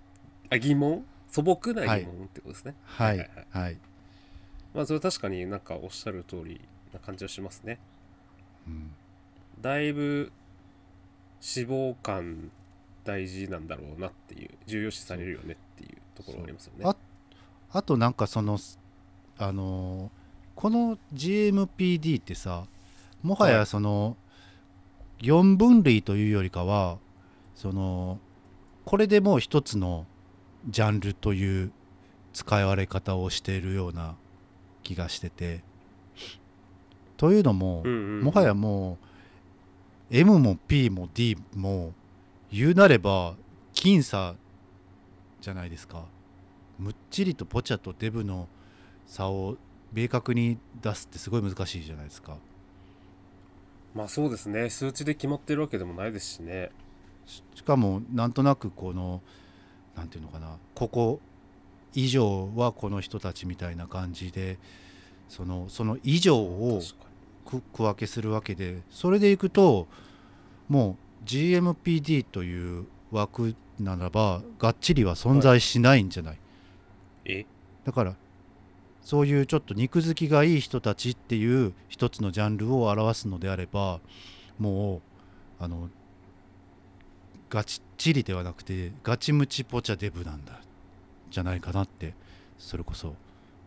[0.50, 1.04] あ疑問？
[1.28, 3.30] 素朴な疑問ってことですね、はいはい。
[3.50, 3.76] はい、
[4.72, 6.60] まあそれ確かになんかおっしゃる通り
[6.92, 7.78] な感じはしますね。
[8.68, 8.92] うん。
[9.60, 10.32] だいぶ
[11.44, 12.50] 脂肪感
[13.04, 16.84] 大事なんだろうなっていう重要視されるよねっていうところがありますよね。
[16.86, 16.96] あ
[17.70, 18.58] あとなんかその
[19.36, 20.24] あのー
[20.54, 22.64] この GMPD ってさ
[23.22, 24.16] もははいやその
[25.20, 26.98] 4分類というよりかは
[27.56, 28.20] その
[28.84, 30.06] これでもう一つの
[30.68, 31.72] ジャンルという
[32.32, 34.14] 使われ方をしているような
[34.82, 35.62] 気がしてて。
[37.16, 39.06] というのも、もはやもう
[40.16, 41.92] M も P も D も
[42.52, 43.34] 言うなれば
[43.72, 44.36] 僅差
[45.40, 46.04] じゃないですか。
[46.78, 48.46] むっちりとポチャとデブの
[49.08, 49.56] 差を
[49.92, 52.36] 明確に出すってすごい難しいじゃないですか。
[53.92, 54.70] まあそうですね。
[54.70, 56.70] 数値で決まってるわけでもないですしね。
[57.26, 59.20] ししかもなんとなくこの
[59.96, 60.58] なんていうのかな。
[60.76, 61.20] ここ
[61.92, 64.58] 以上はこの人たちみたいな感じで
[65.28, 66.80] そのその以上を
[67.44, 69.88] 区分けするわけでそれでいくと
[70.68, 76.38] もう GMPD という枠ならばがっちりは存在しないんじゃない、に
[77.24, 77.46] え？
[77.84, 78.14] だから
[79.02, 84.00] そういうちょっと肉付きがいい人たちっていう一つのジャンルを表すのであれば
[84.58, 84.96] も
[85.60, 85.90] うあの
[87.50, 90.60] ガチッチリではなくてガチムチポチャデブなんだ
[91.30, 92.14] じゃないかなって
[92.58, 93.14] それこそ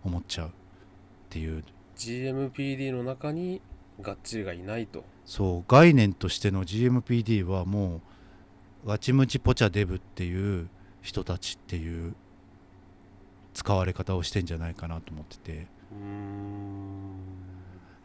[0.04, 0.52] 思っちゃうっ
[1.30, 1.64] ていう。
[1.98, 3.62] GMPD の中に
[4.02, 5.04] ガッチリがいないと。
[5.26, 8.02] そう概念としての GMPD はも
[8.86, 10.70] うガチムチポチャデブっていう
[11.02, 12.16] 人たちっていう
[13.54, 15.68] 使われ方をしてんじゃないかなと思ってて。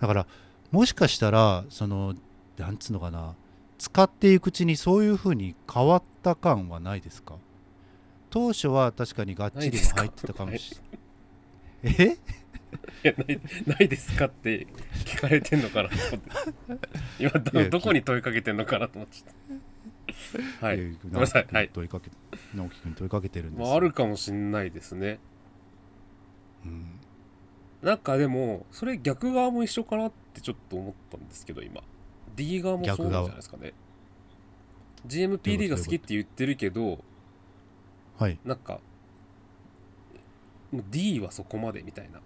[0.00, 0.26] だから
[0.70, 2.14] もしかしたらその
[2.56, 3.34] なんつうのかな
[3.78, 7.36] 使っていくうちにそういう風に変わった感はないですか？
[8.30, 10.74] 当初は確かにがっちりも入ってたかもし
[11.82, 11.96] れない。
[12.10, 12.18] え？
[13.04, 14.66] いやないないですかって
[15.04, 16.88] 聞かれてんのかなと思って。
[17.18, 19.34] 今どどこに問いかけてんのかなと思っちゃっ
[20.60, 21.46] たはいごめんなさい。
[21.50, 22.10] はい問いかけ
[22.54, 23.66] 直樹君問いかけてるんですよ。
[23.66, 25.18] まあ、あるかもしんないですね。
[26.64, 27.00] うん。
[27.82, 31.82] なんかでもそれ逆側も一緒かなってちょっと思ったんですけど今。
[32.36, 33.72] D 側もそうなんじゃないですかね。
[35.06, 37.04] GMPD が好きって言ってるけど
[38.18, 38.38] はい。
[38.44, 38.80] なんか
[40.72, 42.20] D はそこまでみたいな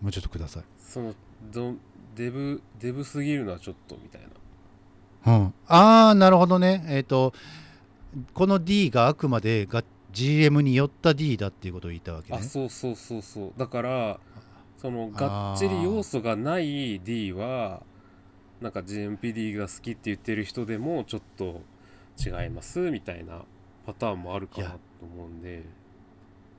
[0.00, 0.62] もうちょっとください。
[0.78, 1.14] その
[1.52, 1.74] ど
[2.14, 5.32] デブデブすぎるのはちょっとみたいな。
[5.32, 6.84] うん、ああなるほどね。
[6.88, 7.32] えっ、と
[8.34, 12.38] この D があくまでが GM によった D だっていうことを言ったわけね。
[12.38, 13.52] あそうそうそうそう。
[13.56, 14.20] だから
[14.78, 17.82] そのがっちり要素がない D は
[18.60, 21.62] なんか GMPD が好きって言ってる人でもちょっと
[22.18, 23.42] 違いますみたいな
[23.86, 25.64] パターンもあるかなと思うんで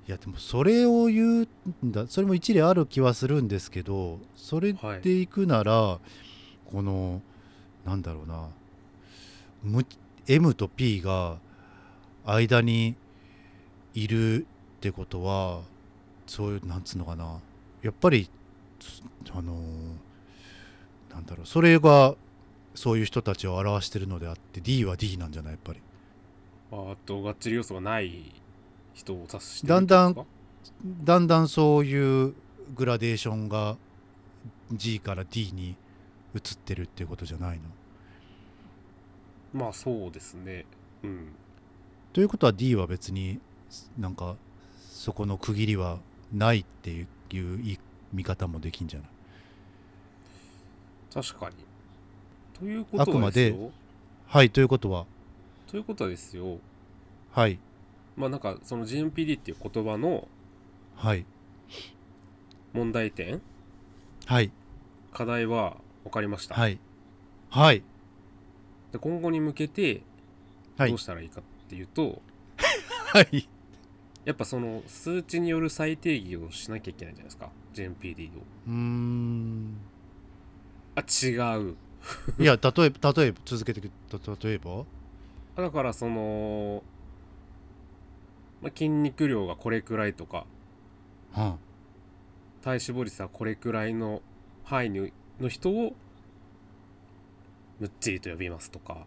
[0.09, 1.47] いやでもそれを言う
[1.85, 5.99] んだそれも一理ある気はするんですけどそれでいくなら、
[6.65, 7.21] この
[7.85, 8.49] なんだろうな
[10.27, 11.37] M と P が
[12.25, 12.95] 間に
[13.93, 14.47] いる
[14.77, 15.61] ってことは
[16.25, 17.39] そういうなんつうのかな
[17.83, 18.31] やっぱり
[19.31, 19.61] あの
[21.13, 22.15] なんだろうそれが
[22.73, 25.79] そういう人たちを表してるのであって D は D なんじゃないやっぱり。
[26.71, 28.31] あとがっちり要素がない
[28.99, 30.25] 人を指してるだんだん
[31.03, 32.33] だんだんそういう
[32.75, 33.77] グラデーションが
[34.73, 35.75] G から D に
[36.35, 37.63] 移ってるっていうことじゃないの？
[39.53, 40.65] まあそうですね。
[41.03, 41.29] うん。
[42.13, 43.39] ということは D は別に
[43.97, 44.35] なんか
[44.77, 45.97] そこの区切りは
[46.33, 47.07] ないっていう
[48.13, 49.09] 見方もできんじゃない？
[51.13, 51.55] 確かに。
[52.59, 53.71] ということはあくまでですよ
[54.27, 55.05] はいということは？
[55.67, 56.57] ということはですよ。
[57.31, 57.59] はい
[58.19, 60.27] まあなんかその GMPD っていう言葉の
[60.95, 61.25] はい。
[62.73, 63.41] 問題点？
[64.25, 64.51] はい。
[65.11, 66.77] 課題は分かりました、はい。
[67.49, 67.81] はい。
[68.91, 70.03] で今後に向けて
[70.77, 70.89] はい。
[70.89, 72.21] どうしたらいいかっていうと、
[73.13, 73.47] はい。
[74.25, 77.49] やっぱその数値による再定義をしなきゃいけないじゃないですか。
[77.73, 78.41] GMPD を。
[78.67, 79.77] うーん。
[80.95, 81.75] あ違う。
[82.37, 84.17] いや例えば例えば続けてくた
[84.47, 84.83] 例えば？
[85.57, 86.83] あだからその、
[88.61, 90.45] まあ、筋肉量がこれくらいとか
[91.31, 91.57] は
[92.61, 94.21] 体脂肪率はこれくらいの
[94.63, 95.95] 範囲にの人を
[97.79, 99.05] むっちりと呼びますとか。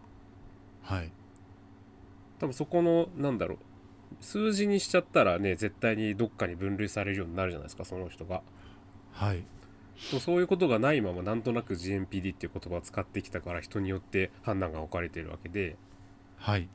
[0.87, 1.11] あはい。
[2.39, 3.57] 多分そこのなんだろう。
[4.19, 8.41] 数字にしちゃったらね絶対にどっかに分類されるようになるじゃないですかその人が。
[9.11, 9.43] はい。
[10.19, 15.77] そういうことがないままなんとなく GMPD っていう言葉を使ってきたから人によって判断が分かれてるわけで。
[16.37, 16.67] はい。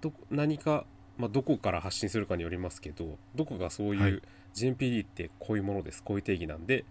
[0.00, 0.86] ど何か、
[1.16, 4.22] まあ、どこから発信するかによりますけどどこがそういう、はい。
[4.54, 6.84] GMPD ってこういうものですこういう定義なんで、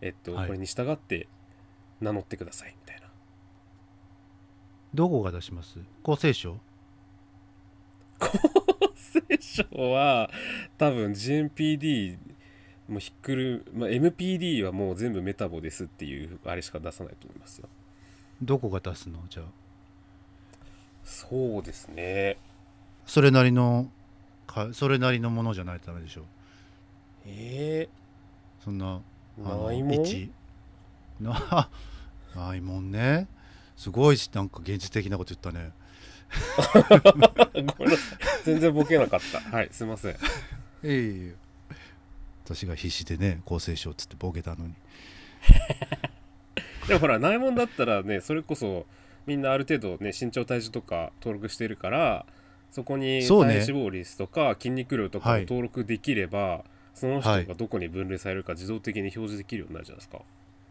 [0.00, 0.46] えっとはい。
[0.46, 1.28] これに従って
[2.00, 3.08] 名乗ってくださいみたいな。
[4.94, 5.78] どこが出します？
[6.02, 6.58] 厚生省？
[8.94, 10.30] 聖書は
[10.78, 12.16] 多分 GMPD
[12.88, 17.68] もひっくる、まあ、MPD はもう全部メタボですっていうあれしか出さないと思いますよ。
[18.40, 19.18] どこが出すの？
[19.28, 19.46] じゃあ。
[21.04, 22.38] そうですね
[23.06, 23.88] それなりの
[24.46, 26.22] かそれなりのものじゃないとダメでしょ
[27.26, 27.88] え
[28.64, 29.92] そんなー、あのないもん？
[30.06, 30.30] 一？
[31.20, 31.68] な
[32.34, 33.28] ないもんね。
[33.76, 35.72] すごいしなんか現実的なこと言ったね。
[37.78, 38.18] ごめんなさい。
[38.44, 39.40] 全然ボケなかった。
[39.40, 40.12] はいすいません。
[40.12, 40.16] い
[40.82, 41.34] えいえいえ。
[42.44, 44.74] 私が必死でね厚生省っつってボケたのに。
[46.88, 48.86] でもほらないもんだったらねそれこそ
[49.26, 52.26] みんなある程度ね身長体重とか登録してるから
[52.74, 55.42] そこに体脂肪率とか筋肉量とかをはい。
[55.42, 57.46] 登録できれば、その人はい。
[57.46, 60.18] がどこに分類されるか自動的に表示できるようになるじゃないですか、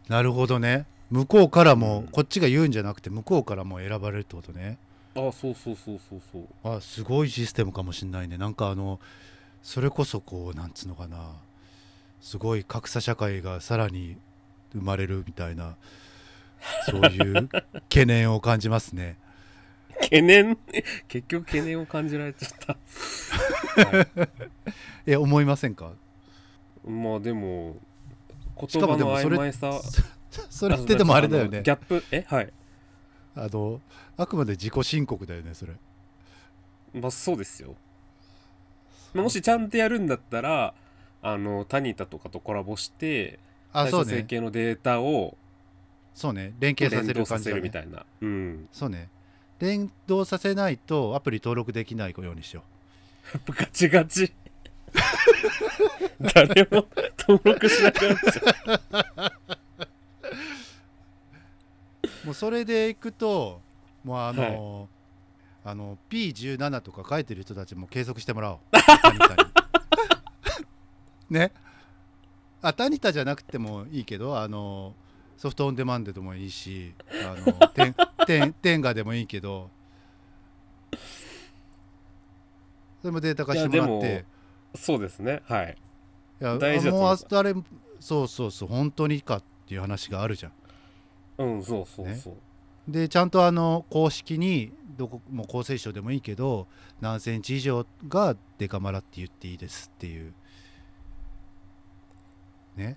[0.08, 0.84] なるほどね。
[1.10, 2.06] 向こうからも、うん。
[2.08, 4.76] こっちが言うんじゃなくて向こうからも選ばれるってことね。
[5.14, 6.76] あそうそうそうそうそう。
[6.76, 8.36] あすごいシステムかもしんないね。
[8.36, 9.00] なんかあの
[9.62, 11.32] それこそこうなんつうのかな。
[12.20, 14.16] すごい格差社会がさらに
[14.74, 15.76] 生まれるみたいな
[16.86, 17.48] そういう
[17.90, 19.18] 懸念を感じますね
[20.04, 20.56] 懸念
[21.08, 22.76] 結局懸念を感じられちゃった、
[23.98, 24.06] は
[25.06, 25.92] え思いませんか？
[26.86, 27.76] い、まあでも
[28.68, 29.80] し言葉の曖昧さ。
[30.50, 31.58] それ ってでもあれだよね。
[31.58, 32.02] のギャップ？
[32.10, 32.24] え？
[32.28, 32.52] はい。
[33.36, 33.80] あの
[34.16, 35.72] あくまで自己申告だよねそれ。
[36.92, 37.74] まあそうですよ。
[39.12, 40.74] まあもしちゃんとやるんだったら
[41.22, 43.38] あのタニタとかとコラボして
[43.72, 44.24] あそうね。
[44.28, 45.36] 計のデータを
[46.14, 46.54] そうね。
[46.60, 48.68] 連携させる感じだ、ね、るみたいな、うん。
[48.72, 49.08] そうね
[49.58, 52.62] 連動させないとアプリ登録できないようにしよ
[53.48, 54.32] ガチガチ。
[56.34, 56.86] 誰も
[57.18, 59.32] 登録しなくなっちゃう。
[62.22, 63.60] う もうそれでいくと
[64.04, 64.88] もうあの、
[65.64, 68.58] あの P17 とか書いてる人たちも計測してもらおう。
[71.32, 71.52] ね。
[72.60, 74.94] あタニタじゃなくてもいいけどあの
[75.36, 77.52] ソフトオンデマンドでもいいしあの
[78.26, 79.70] テンテンテンガでもいいけど。
[83.00, 84.24] それもデータ化してもらって。
[84.74, 85.42] そうですね。
[85.44, 85.76] はい。
[86.40, 87.54] いや大事だともうあれ
[88.00, 90.52] そうそうそう本当にかっていう話があるじゃん。
[91.38, 92.34] うんそうそうそう、
[92.88, 96.66] でちゃんとあの公式にどこもう厚生省でもいいけど
[97.00, 100.32] 何センチ以上がデカマラって言っていいですっていう。
[102.76, 102.96] ね。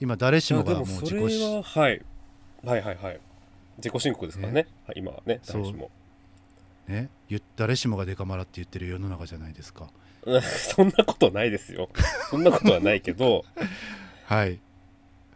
[0.00, 2.02] 今誰しもがもう自己はい、
[2.64, 3.20] はいはいはい
[3.78, 4.66] 自己申告ですからね。
[4.86, 5.90] はい今はね誰しも。
[6.86, 7.08] ね。
[7.56, 9.88] 誰しもがデカマラって言ってる世の中じゃないですか。
[10.24, 11.88] う んそんなことないですよ。
[12.30, 13.44] そんなことはないけど。
[14.26, 14.60] はい。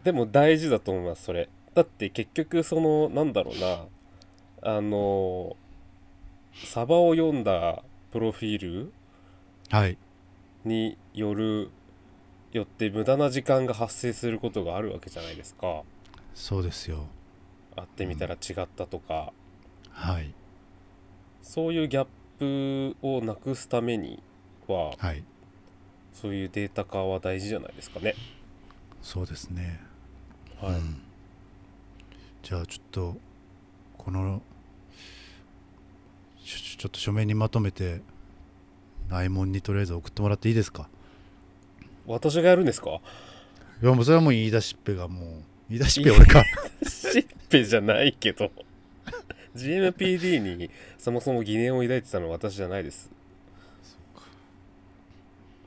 [0.04, 1.48] でも大事だと思いますそれ。
[1.74, 3.86] だって結局そのなんだろうな。
[4.60, 5.56] あの
[6.64, 8.92] サバを読んだプロフィール
[9.70, 9.96] はい。
[10.64, 11.70] による
[12.52, 15.82] よって無駄な時間が発生することがあるわけじゃないですか。
[16.34, 17.06] そうですよ
[17.78, 19.32] 会ってみたら違ったとか、
[19.90, 20.32] はい。
[21.42, 22.06] そういうギャッ
[22.38, 24.22] プをなくすために
[24.66, 25.22] ははい。
[26.12, 28.14] そういうデータ化は大事じゃないですかね。
[29.02, 29.80] そうですね。
[30.60, 31.00] はい、うん。
[32.42, 33.16] じゃあちょっと
[33.96, 34.42] この
[36.44, 38.00] ちょっと書面にまとめて
[39.08, 40.88] 内門にとりあえず送ってもらっていいですか？
[42.06, 43.00] 私がやるんですか？
[43.82, 45.24] いやもうそれはもう言い出しっぺがもう
[45.68, 46.42] 言い出しっぺ俺か
[46.84, 48.50] しっぺじゃないけど。
[49.56, 53.10] GMPD にそもそも疑念を抱いてたのは私じゃないです。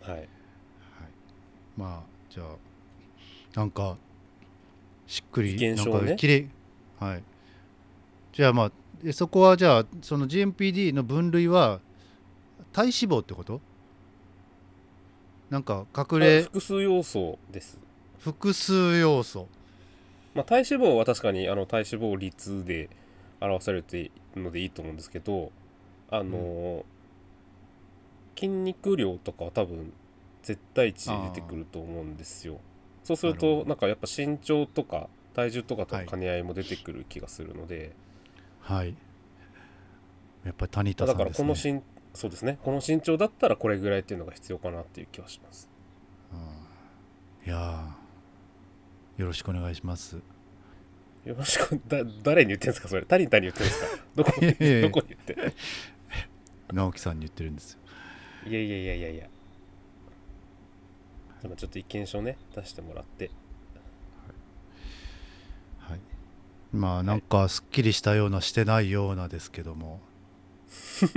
[0.02, 0.30] はい。
[1.76, 2.56] まあじゃあ
[3.56, 3.98] なんか
[5.08, 5.76] しっくりね。
[5.76, 6.50] なんかきれい
[7.00, 7.24] はい。
[8.32, 8.72] じゃあまあ
[9.04, 11.82] えそこはじゃあその GMPD の分類は
[12.72, 13.60] 体脂肪ってこと？
[15.50, 17.78] なんか隠あれ複数要素です。
[18.20, 19.50] 複数要素
[20.34, 22.90] まあ、体脂肪は確かにあの体脂肪率で
[23.42, 25.52] 表されているのでいいと思うんですけど
[26.10, 26.84] あのー
[28.42, 29.94] 筋肉量とかは多分
[30.42, 32.60] 絶対値で出てくると思うんですよ。
[33.04, 37.92] そうするとなんかやっぱ身長とか体重とかと兼ね合いも出てくる気がするので、
[38.62, 38.96] はい。
[40.44, 41.74] やっぱり谷田だからさんですね。
[41.74, 42.58] この身そうですね。
[42.64, 45.70] この身長だったらこれぐらいっていうのが必要かなっていう気はします。
[47.46, 48.01] いやー
[49.22, 50.16] よろしくお願いします。
[51.26, 53.04] よろしくだ誰に言ってんですかそれ。
[53.06, 53.88] 谷田に言ってんですか？
[54.18, 54.82] どこいやいやいや。
[54.82, 55.54] どこに言って
[56.74, 57.80] 直樹さんに言ってるんですよ。
[58.48, 59.28] いやいやいやいやいや。
[61.44, 63.30] でもちょっと意見書ね出してもらって。
[65.78, 66.00] はい。
[66.74, 70.00] まあなんかすっきりしたようなしてないようなですけども。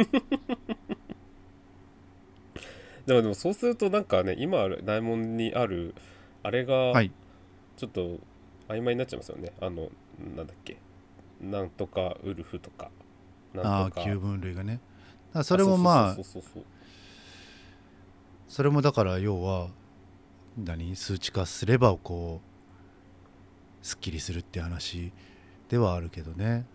[3.06, 5.94] でもでもそうするとなんかね今ある大門にある
[6.42, 7.10] あれがはい
[7.76, 8.18] ちょっと
[8.68, 9.90] 曖昧になっちゃいますよね、あの
[10.36, 10.76] なんだっけ。
[11.40, 12.90] なんとかウルフとか。
[13.52, 14.00] なんとか。
[14.00, 14.80] ああ旧分類がね。
[15.42, 16.16] それもまあ
[18.48, 19.68] それもだから要は
[20.56, 20.94] 何？
[20.94, 22.40] 数値化すればこ
[23.82, 25.12] うすっきりするって話
[25.68, 26.66] ではあるけどね。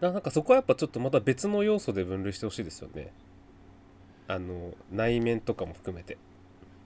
[0.00, 3.12] だなんかそこはやっぱちょっとまた別の要素で分類してほしいですよね。
[4.26, 6.16] あの内面とかも含めて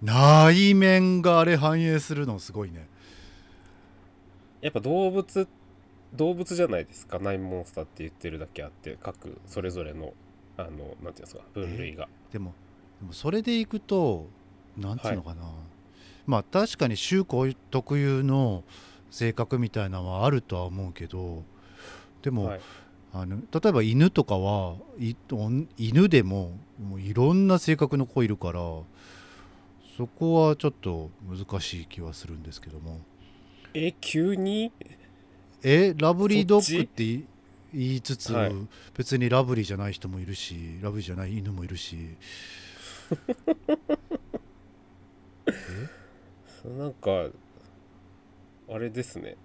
[0.03, 2.87] 内面があれ反映するのすごいね。
[4.61, 5.49] やっぱ動物
[6.15, 7.19] 動物じゃないですか。
[7.19, 10.15] ナインモンスターって言ってるだけあって各それぞれの
[10.57, 12.09] あのなんていうんですか分類が。
[12.33, 12.55] でも
[13.01, 14.27] でもそれでいくと
[14.77, 15.43] なんつうのかな、
[16.27, 18.65] まあ確かに種子特有の
[19.11, 21.43] 性格みたいなのはあるとは思うけど
[22.23, 22.61] でも、はい。
[23.11, 24.77] あの例えば犬とかは
[25.79, 28.61] 犬でももういろんな性格の子いるから
[29.99, 33.01] そこはちょっと難しい気はするんですけども。
[33.75, 34.71] え急に？
[35.65, 37.05] えラブリードッグそって
[37.75, 38.53] 言いつつ、はい。
[38.97, 41.97] 別にラブリーじゃない人もいるしラブリーじゃない犬もいるし。
[46.65, 47.11] なんか
[48.71, 49.37] あれですね。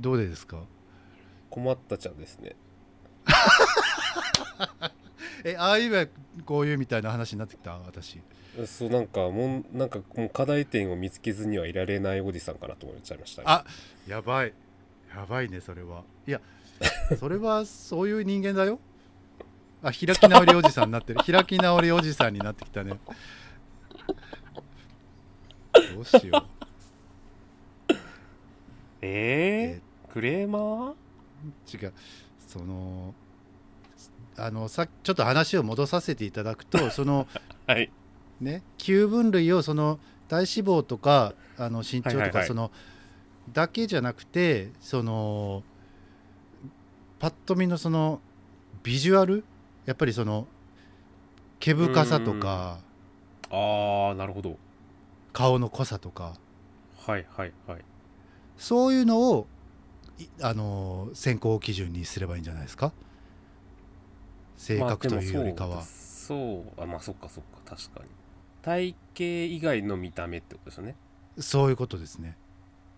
[0.00, 0.64] どうでですか？
[1.48, 2.56] 困ったちゃんですね。
[5.44, 6.10] えああいう
[6.44, 7.78] こういうみたいな話になってきた？
[7.78, 8.20] 私
[8.64, 13.64] そうなんかもうなんかもう課題点を見つけずにはいられないおじさんかなと思っちゃいました、あ
[14.06, 14.54] やばい。
[15.14, 16.04] やばいねそれは。
[16.26, 16.40] いや
[17.18, 18.78] それはそういう人間だよ。
[19.82, 21.20] あ開き直りおじさんになってる。
[21.24, 22.98] 開き直りおじさんになってきたね。
[25.94, 27.94] どうしよう。
[29.02, 30.94] えー、クレーマー？
[31.84, 31.92] 違う。
[32.46, 33.14] その
[34.36, 37.26] あのさちょっと話を戻させていただくとその
[37.66, 37.90] はい
[38.40, 39.98] ね旧分類をその
[40.28, 42.70] 体脂肪とかあの身長とか、その
[43.52, 45.62] だけじゃなくてその
[47.18, 48.20] パッと見のその
[48.82, 49.44] ビジュアル？
[49.84, 50.46] やっぱりその
[51.60, 52.78] 毛深さとか
[53.50, 54.56] ああなるほど。
[55.32, 56.34] 顔の濃さとか。
[57.06, 57.84] はいはいはい。
[58.58, 59.46] そういうのを
[60.18, 62.92] いあの選考基準にすればいいんじゃないですか？
[64.56, 68.10] 性格というよりかは、まあそうあまあそっかそっか確かに
[68.66, 69.22] 体型
[69.54, 70.96] 以外の見た目ってことですよね。
[71.38, 72.36] そういうことですね。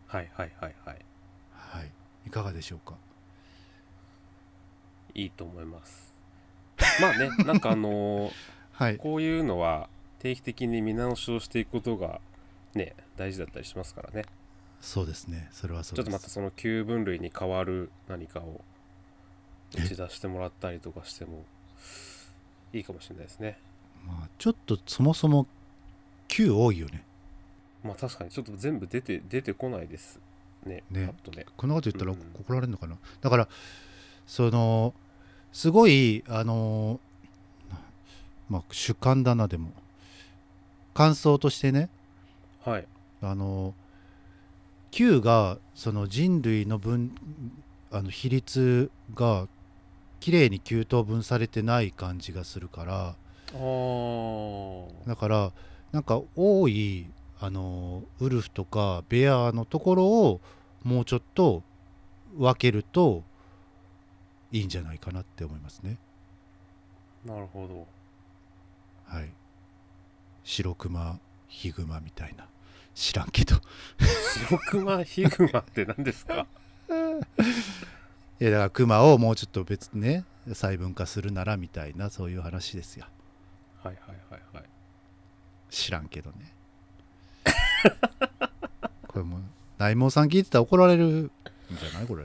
[0.07, 0.99] はいはいはいはい。
[1.53, 1.91] はい。
[2.27, 2.95] いかがでしょうか？
[5.15, 6.15] いいと思います。
[7.03, 8.33] まあねなんかあのー
[8.73, 8.97] はい。
[8.97, 9.91] こういうのは
[10.21, 12.23] 定期的に見直しをしていくことが
[12.75, 14.25] ね大事だったりしますからね。
[14.81, 15.51] そうですね。
[15.53, 18.65] それはそうちょっとまたその旧分類に変わる何かを
[19.77, 21.45] 打ち出してもらったりとかしても
[22.73, 23.59] いいかもしれないですね。
[24.07, 25.47] まあ、ちょっとそもそも
[26.29, 27.03] 9多いよね。
[27.83, 30.21] まあ確かにちょっと全部出て出てこないです
[30.65, 30.83] ね。
[30.91, 31.13] ね。
[31.35, 31.47] ね。
[31.57, 32.19] こんなこと言ったらうん。
[32.41, 33.49] 怒られるのかな、だから
[34.27, 34.95] その
[35.53, 37.01] すごいあの
[37.71, 37.79] な
[38.49, 39.73] まあ主観だなでも。
[40.95, 41.91] 感想としてね。
[42.65, 42.87] はい。
[43.23, 43.73] あの
[44.91, 47.15] Q がその人類の分
[47.93, 49.47] あの比率が
[50.19, 53.15] 綺麗に9等分されてない感じがするから。
[55.07, 55.53] だから
[55.93, 57.07] なんか多い
[57.41, 60.41] あのウルフとかベアのところを
[60.85, 61.63] もうちょっと
[62.37, 63.23] 分けると
[64.53, 65.97] いいんじゃないかなって思いますね。
[67.25, 67.87] なるほど。
[69.07, 69.29] はい。
[70.45, 72.47] 白クマヒグマみたいな。
[72.95, 73.57] 知らんけど。
[74.49, 76.47] 白クマヒグマって何ですか？
[78.41, 83.07] いやだからクマをもうちょっと別にね細分化するならみたいなそういう話ですよ。
[83.83, 84.65] はいはいはいはい
[85.71, 86.53] 知らんけどね。
[89.09, 89.41] これもう
[89.79, 91.31] 内門さん聞いてたら怒られるん
[91.71, 92.07] じゃない？
[92.07, 92.25] これ。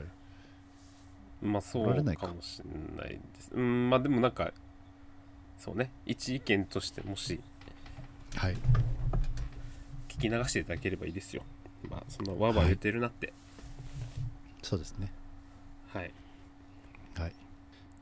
[1.42, 3.50] まあそうかかもしれないです。
[3.52, 4.52] うんまあでもなんか
[5.58, 5.90] そうね。
[6.06, 7.40] 一意見としてもし
[8.36, 8.56] はい。
[10.08, 11.42] 聞き流していただければいいですよ。
[11.88, 13.32] まあそんなわーわー言ってるなって。
[14.62, 15.12] そうですね。
[15.92, 16.10] はい、
[17.16, 17.32] はい。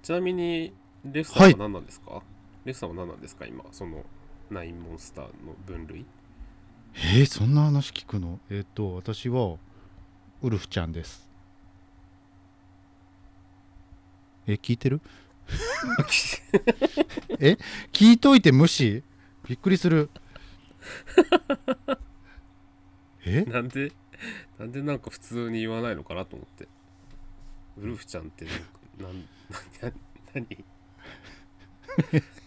[0.03, 0.73] ちなみに
[1.05, 2.23] レフさんは何なんですか、
[2.65, 3.45] レフさんは何なんですか？
[3.47, 4.05] 今その
[4.51, 6.05] ナインモンスターの分類？
[6.95, 8.39] えー、そんな話聞くの？
[8.51, 9.57] えっ、と私は
[10.43, 11.29] ウルフちゃんです。
[14.47, 15.01] え聞いてる？
[17.41, 17.57] え
[17.93, 19.03] 聞いといて無視？
[19.49, 20.11] びっくりする。
[23.25, 23.43] え？
[23.45, 23.93] なんで？
[24.59, 26.69] なんでなんか普通に言わないのかなと思って。
[27.79, 28.65] ウルフちゃんってなんか
[28.99, 29.21] なん
[29.91, 29.97] な
[30.35, 30.65] 何？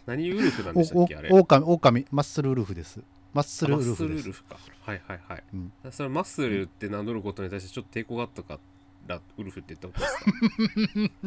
[0.05, 1.29] 何ウルフなんでしたっけあれ？
[1.31, 3.01] オオカミオオカミマッスルウルフです。
[3.33, 4.57] マッスルウルマッスフですルウルフか。
[4.81, 5.73] はいはいはい、うん。
[5.91, 8.59] それマッスルって名乗ることに対してちょっと抵抗があったか
[9.07, 11.25] らウルフって言ったことですか？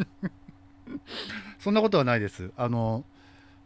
[1.59, 2.53] そんなことはないです。
[2.57, 3.05] あの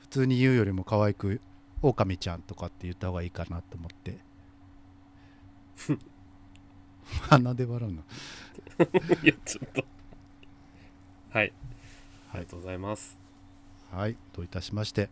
[0.00, 1.40] 普通に言うよりも可愛く
[1.82, 4.18] オオカミちゃんとかって言った方がいいかなと思って。
[7.28, 8.02] 鼻で笑うの。
[9.22, 9.84] いやちょっと。
[11.30, 11.52] はい。
[12.30, 12.40] あはい。
[12.40, 13.18] りがとうございます、
[13.92, 15.10] はいどういたしまして。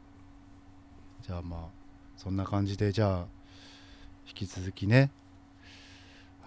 [1.21, 1.61] じゃあまあ
[2.17, 3.27] そんな感じでじゃあ
[4.27, 5.11] 引き続きね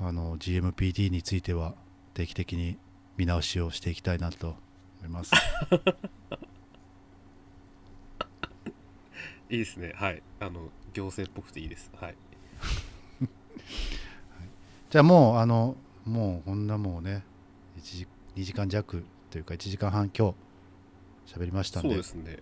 [0.01, 1.75] あの GMPD については
[2.15, 2.79] 定期的に
[3.17, 4.55] 見直しをしていきたいなと
[5.01, 5.31] 思います。
[9.51, 9.93] いいですね。
[9.95, 10.23] はい。
[10.39, 11.91] あの行政っぽくていいです。
[12.01, 12.15] はい。
[14.89, 17.23] じゃあもうあのもうこんなもうね
[17.77, 20.35] 1時2時間弱というか1時間半今日
[21.25, 21.89] 喋りましたんで。
[21.89, 22.39] そうですね。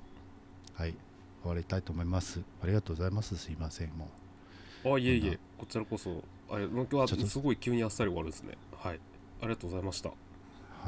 [0.74, 0.96] はい。
[1.42, 2.42] 終わりたいと思います。
[2.62, 3.36] ありがとうございます。
[3.38, 4.10] すいませんも
[4.86, 4.94] う。
[4.96, 5.40] あいえいえ。
[5.58, 6.24] こちらこそ。
[6.50, 7.28] あれなんかちょっと。
[7.28, 8.58] すごい急にあっさり終わるんですね。
[8.78, 9.00] はい。
[9.42, 10.10] ありがとうございました。
[10.10, 10.16] は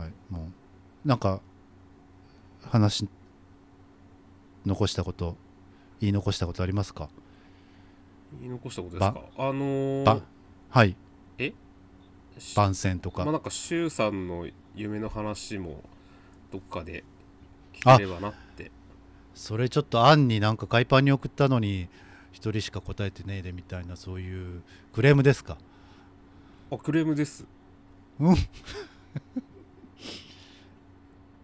[0.07, 0.11] い。
[0.30, 0.49] も
[1.06, 1.41] うなんか
[2.70, 3.07] 話
[4.65, 5.36] 残したこと
[5.99, 7.10] 言い残したことありますか？
[8.40, 9.24] 言い残したことですか？
[9.38, 10.18] あのば。
[10.18, 10.22] ー、
[10.70, 10.95] はい。
[12.40, 13.24] し番宣とか。
[13.26, 15.84] まあなんか周さんの夢の話も
[16.52, 17.03] どっかで
[17.74, 18.72] 聞ければなって。
[19.36, 21.90] それちょっと案になんか海パンに送ったのに
[22.32, 24.62] 一人しか答えてねえでみたいなそういう
[24.94, 25.58] クレームですか？
[26.72, 27.45] あクレームです。
[28.20, 28.36] うん。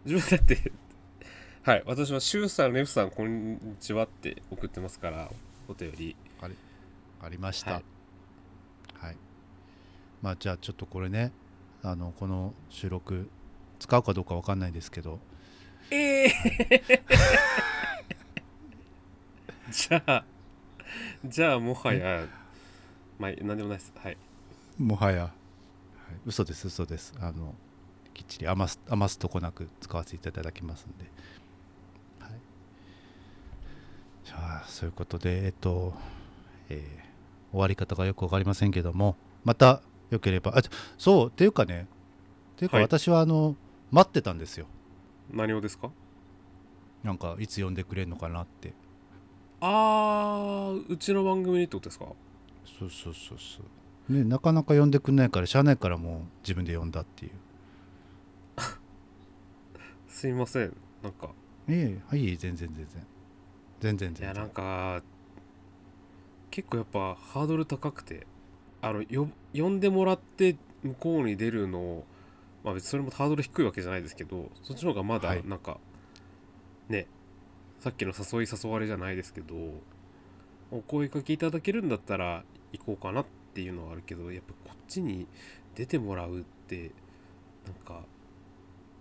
[0.05, 0.71] 自分だって
[1.63, 5.29] はい私は周さんレフさんこんにちはって送ってますから
[5.67, 6.15] お便り。
[7.21, 7.71] ありました。
[7.73, 7.81] は
[8.99, 9.17] はいい、
[10.21, 11.31] まあじゃあちょっとこれね
[11.83, 13.29] あのこの収録
[13.77, 15.19] 使うかどうかわかんないですけど
[15.91, 17.03] ええ
[19.71, 20.25] じゃあ
[21.25, 22.25] じゃあもはや
[23.17, 23.93] まあ何でもないです。
[23.95, 24.17] はい。
[24.77, 25.31] もはや、はい、
[26.25, 27.13] 嘘です嘘です。
[27.19, 27.53] あの
[28.13, 31.05] きっちり余す余すとこなく使わせていただきますんで、
[32.19, 32.31] はい、
[34.25, 35.93] じゃあそういうことでえっと、
[36.69, 37.09] えー
[37.51, 40.61] 終わり方がよく分かりませんけどもまたよければあ
[40.97, 41.87] そうっていうかね
[42.55, 42.85] っていうかはい。
[42.85, 43.55] 私はあの、
[43.91, 44.67] 待ってたんですよ
[45.31, 45.91] 何をですか？
[47.03, 48.73] なんかいつ呼んでくれるのかなって。
[49.61, 52.05] あーうちの番組にってことですか？
[52.79, 53.61] そうそうそうそ
[54.09, 54.13] う。
[54.13, 57.31] ねなかなか呼んでくれないからしゃあないからもう自分で呼んだっていう。
[60.07, 60.75] すいません。
[61.03, 61.29] なんか。
[61.67, 62.87] ええはい全然全然。
[63.79, 64.25] 全然全然。
[64.25, 65.01] いやなんか
[66.51, 68.25] 結構やっぱハードル高くて
[68.81, 72.03] あのよ呼んでもらって向こうに出るの
[72.63, 75.43] まあ別にそれもハードル低いわけじゃないですけどそっちの方がまだはい。
[75.45, 75.79] なんか、
[76.89, 77.07] ね
[77.79, 79.55] さっきの誘い誘われじゃないですけど
[80.69, 85.27] お声かけいただけるんだったら行こうかなっていうのはあるけどやっぱこっちに
[85.75, 86.91] 出てもらうって
[87.65, 88.03] なんか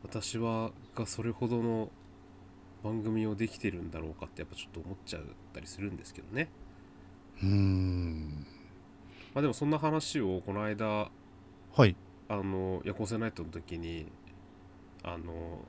[0.02, 1.90] 私はがそれほどの
[2.84, 5.22] 番組をできてるんだろうかってやっぱちょっと思っちゃっ
[5.52, 6.48] たりするんですけどね。
[7.42, 8.46] うーん。
[9.34, 11.96] まあでもそんな話をこの間はい
[12.28, 14.06] あの夜行性ナイトの時に
[15.02, 15.60] あの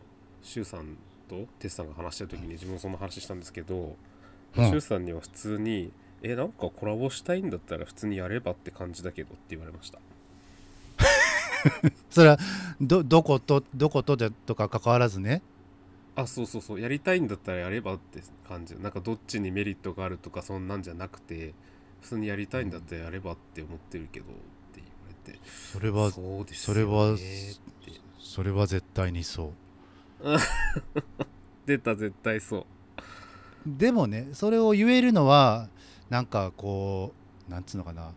[0.42, 0.98] シュウさん
[1.30, 3.96] とテスさんが話してる時に自分もそんな話したんですけど、
[4.56, 5.92] うんさんには普通に
[6.24, 10.00] 「えなんかコラボしたいんだったら普通にやればって感じだけど」って言われました。
[12.10, 12.40] それは
[12.82, 15.44] どどことどことでとか関わらずね？
[16.16, 16.82] あそうそうそう。
[16.82, 18.76] やりたいんだったらやればって感じ。
[18.76, 21.54] なんかどっちにメリットがあるとかそんなんじゃなくて
[22.02, 24.26] 普通にやりたいんだったらやればって思ってるけど。
[24.26, 24.59] って
[25.26, 25.40] 言われて。
[25.46, 27.18] それはそうですそれは
[28.20, 29.54] それは絶対にそ
[30.24, 30.24] う。
[31.66, 32.66] 出た絶対そう。
[33.66, 35.70] でもねそれを言えるのは
[36.10, 37.14] なんかこ
[37.48, 38.14] うなんつうのかな。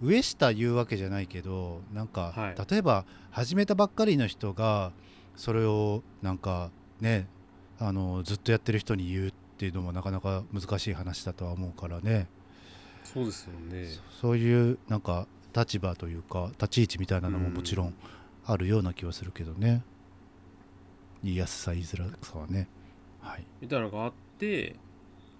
[0.00, 2.56] 上下言うわけじゃないけどなんか、はい。
[2.70, 4.92] 例えば始めたばっかりの人が
[5.36, 6.70] それをなんか
[7.00, 7.26] ね
[7.80, 12.28] あのずっとやってる人に言うっていうのもなかなか難しい話だとは思うからね。
[13.02, 13.88] そうですよね。
[14.20, 15.26] そういうなんか
[15.58, 17.94] 立場というか立ち位置みたいなのももちろん
[18.44, 19.82] あるような気はするけどね。
[21.22, 22.68] 言いやすさ言いづらさはね。
[23.20, 23.44] はい。
[23.60, 24.76] みたいなのがあって、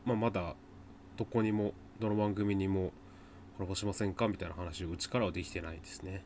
[0.05, 0.55] まあ、まだ
[1.16, 2.93] どこにもどの番組にも
[3.57, 6.24] コラボしませんかみたいな話をうちからはできてないですね。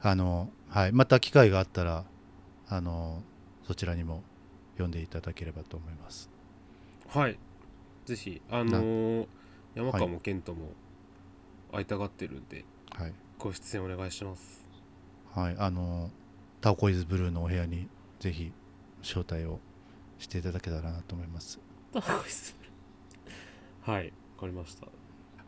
[0.00, 2.04] あの、はい、また機会があったら
[2.68, 3.22] あの
[3.64, 4.22] そちらにも
[4.72, 6.28] 読んでいただければと思います。
[7.08, 7.38] はい。
[8.04, 9.26] ぜひあのー
[9.74, 10.72] 山川も健人も
[11.72, 12.64] 会いたがってるんで、はい、
[13.42, 14.64] ご出演お願いします。
[15.34, 16.10] はい、あの
[16.60, 17.88] タオコイズブルーのお部屋に
[18.20, 18.52] ぜひ
[19.02, 19.58] 招待を
[20.20, 21.58] していただけたらなと思います。
[21.92, 22.00] は
[24.00, 24.86] いわかりました。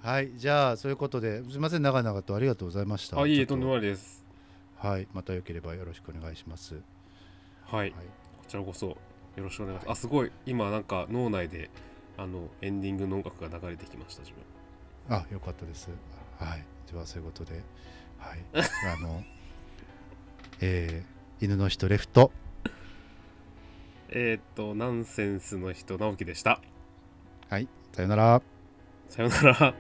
[0.03, 3.21] はいじゃあそういうことですいません長々とありがとうございました。
[3.21, 4.25] あいいえとんでもないです。
[4.77, 6.75] はいまたよければよろしくお願いします。
[7.63, 7.91] はい、はい。
[7.93, 7.99] こ
[8.49, 8.97] ちらこそよ
[9.37, 9.99] ろしくお願いします。
[9.99, 11.71] あすごい今なんか脳内で
[12.17, 14.33] あのエンディングの音楽が流れてきました自
[15.09, 15.17] 分。
[15.17, 15.91] あよかったです。
[16.41, 17.61] はいではそういうことで。
[18.19, 18.39] はい。
[18.55, 19.23] あの
[20.61, 22.31] えー犬の人レフト。
[24.09, 26.61] えー、っとナンセンスの人直樹でした。
[27.51, 27.69] はい。
[27.93, 28.43] さよなら。
[29.09, 29.75] さよなら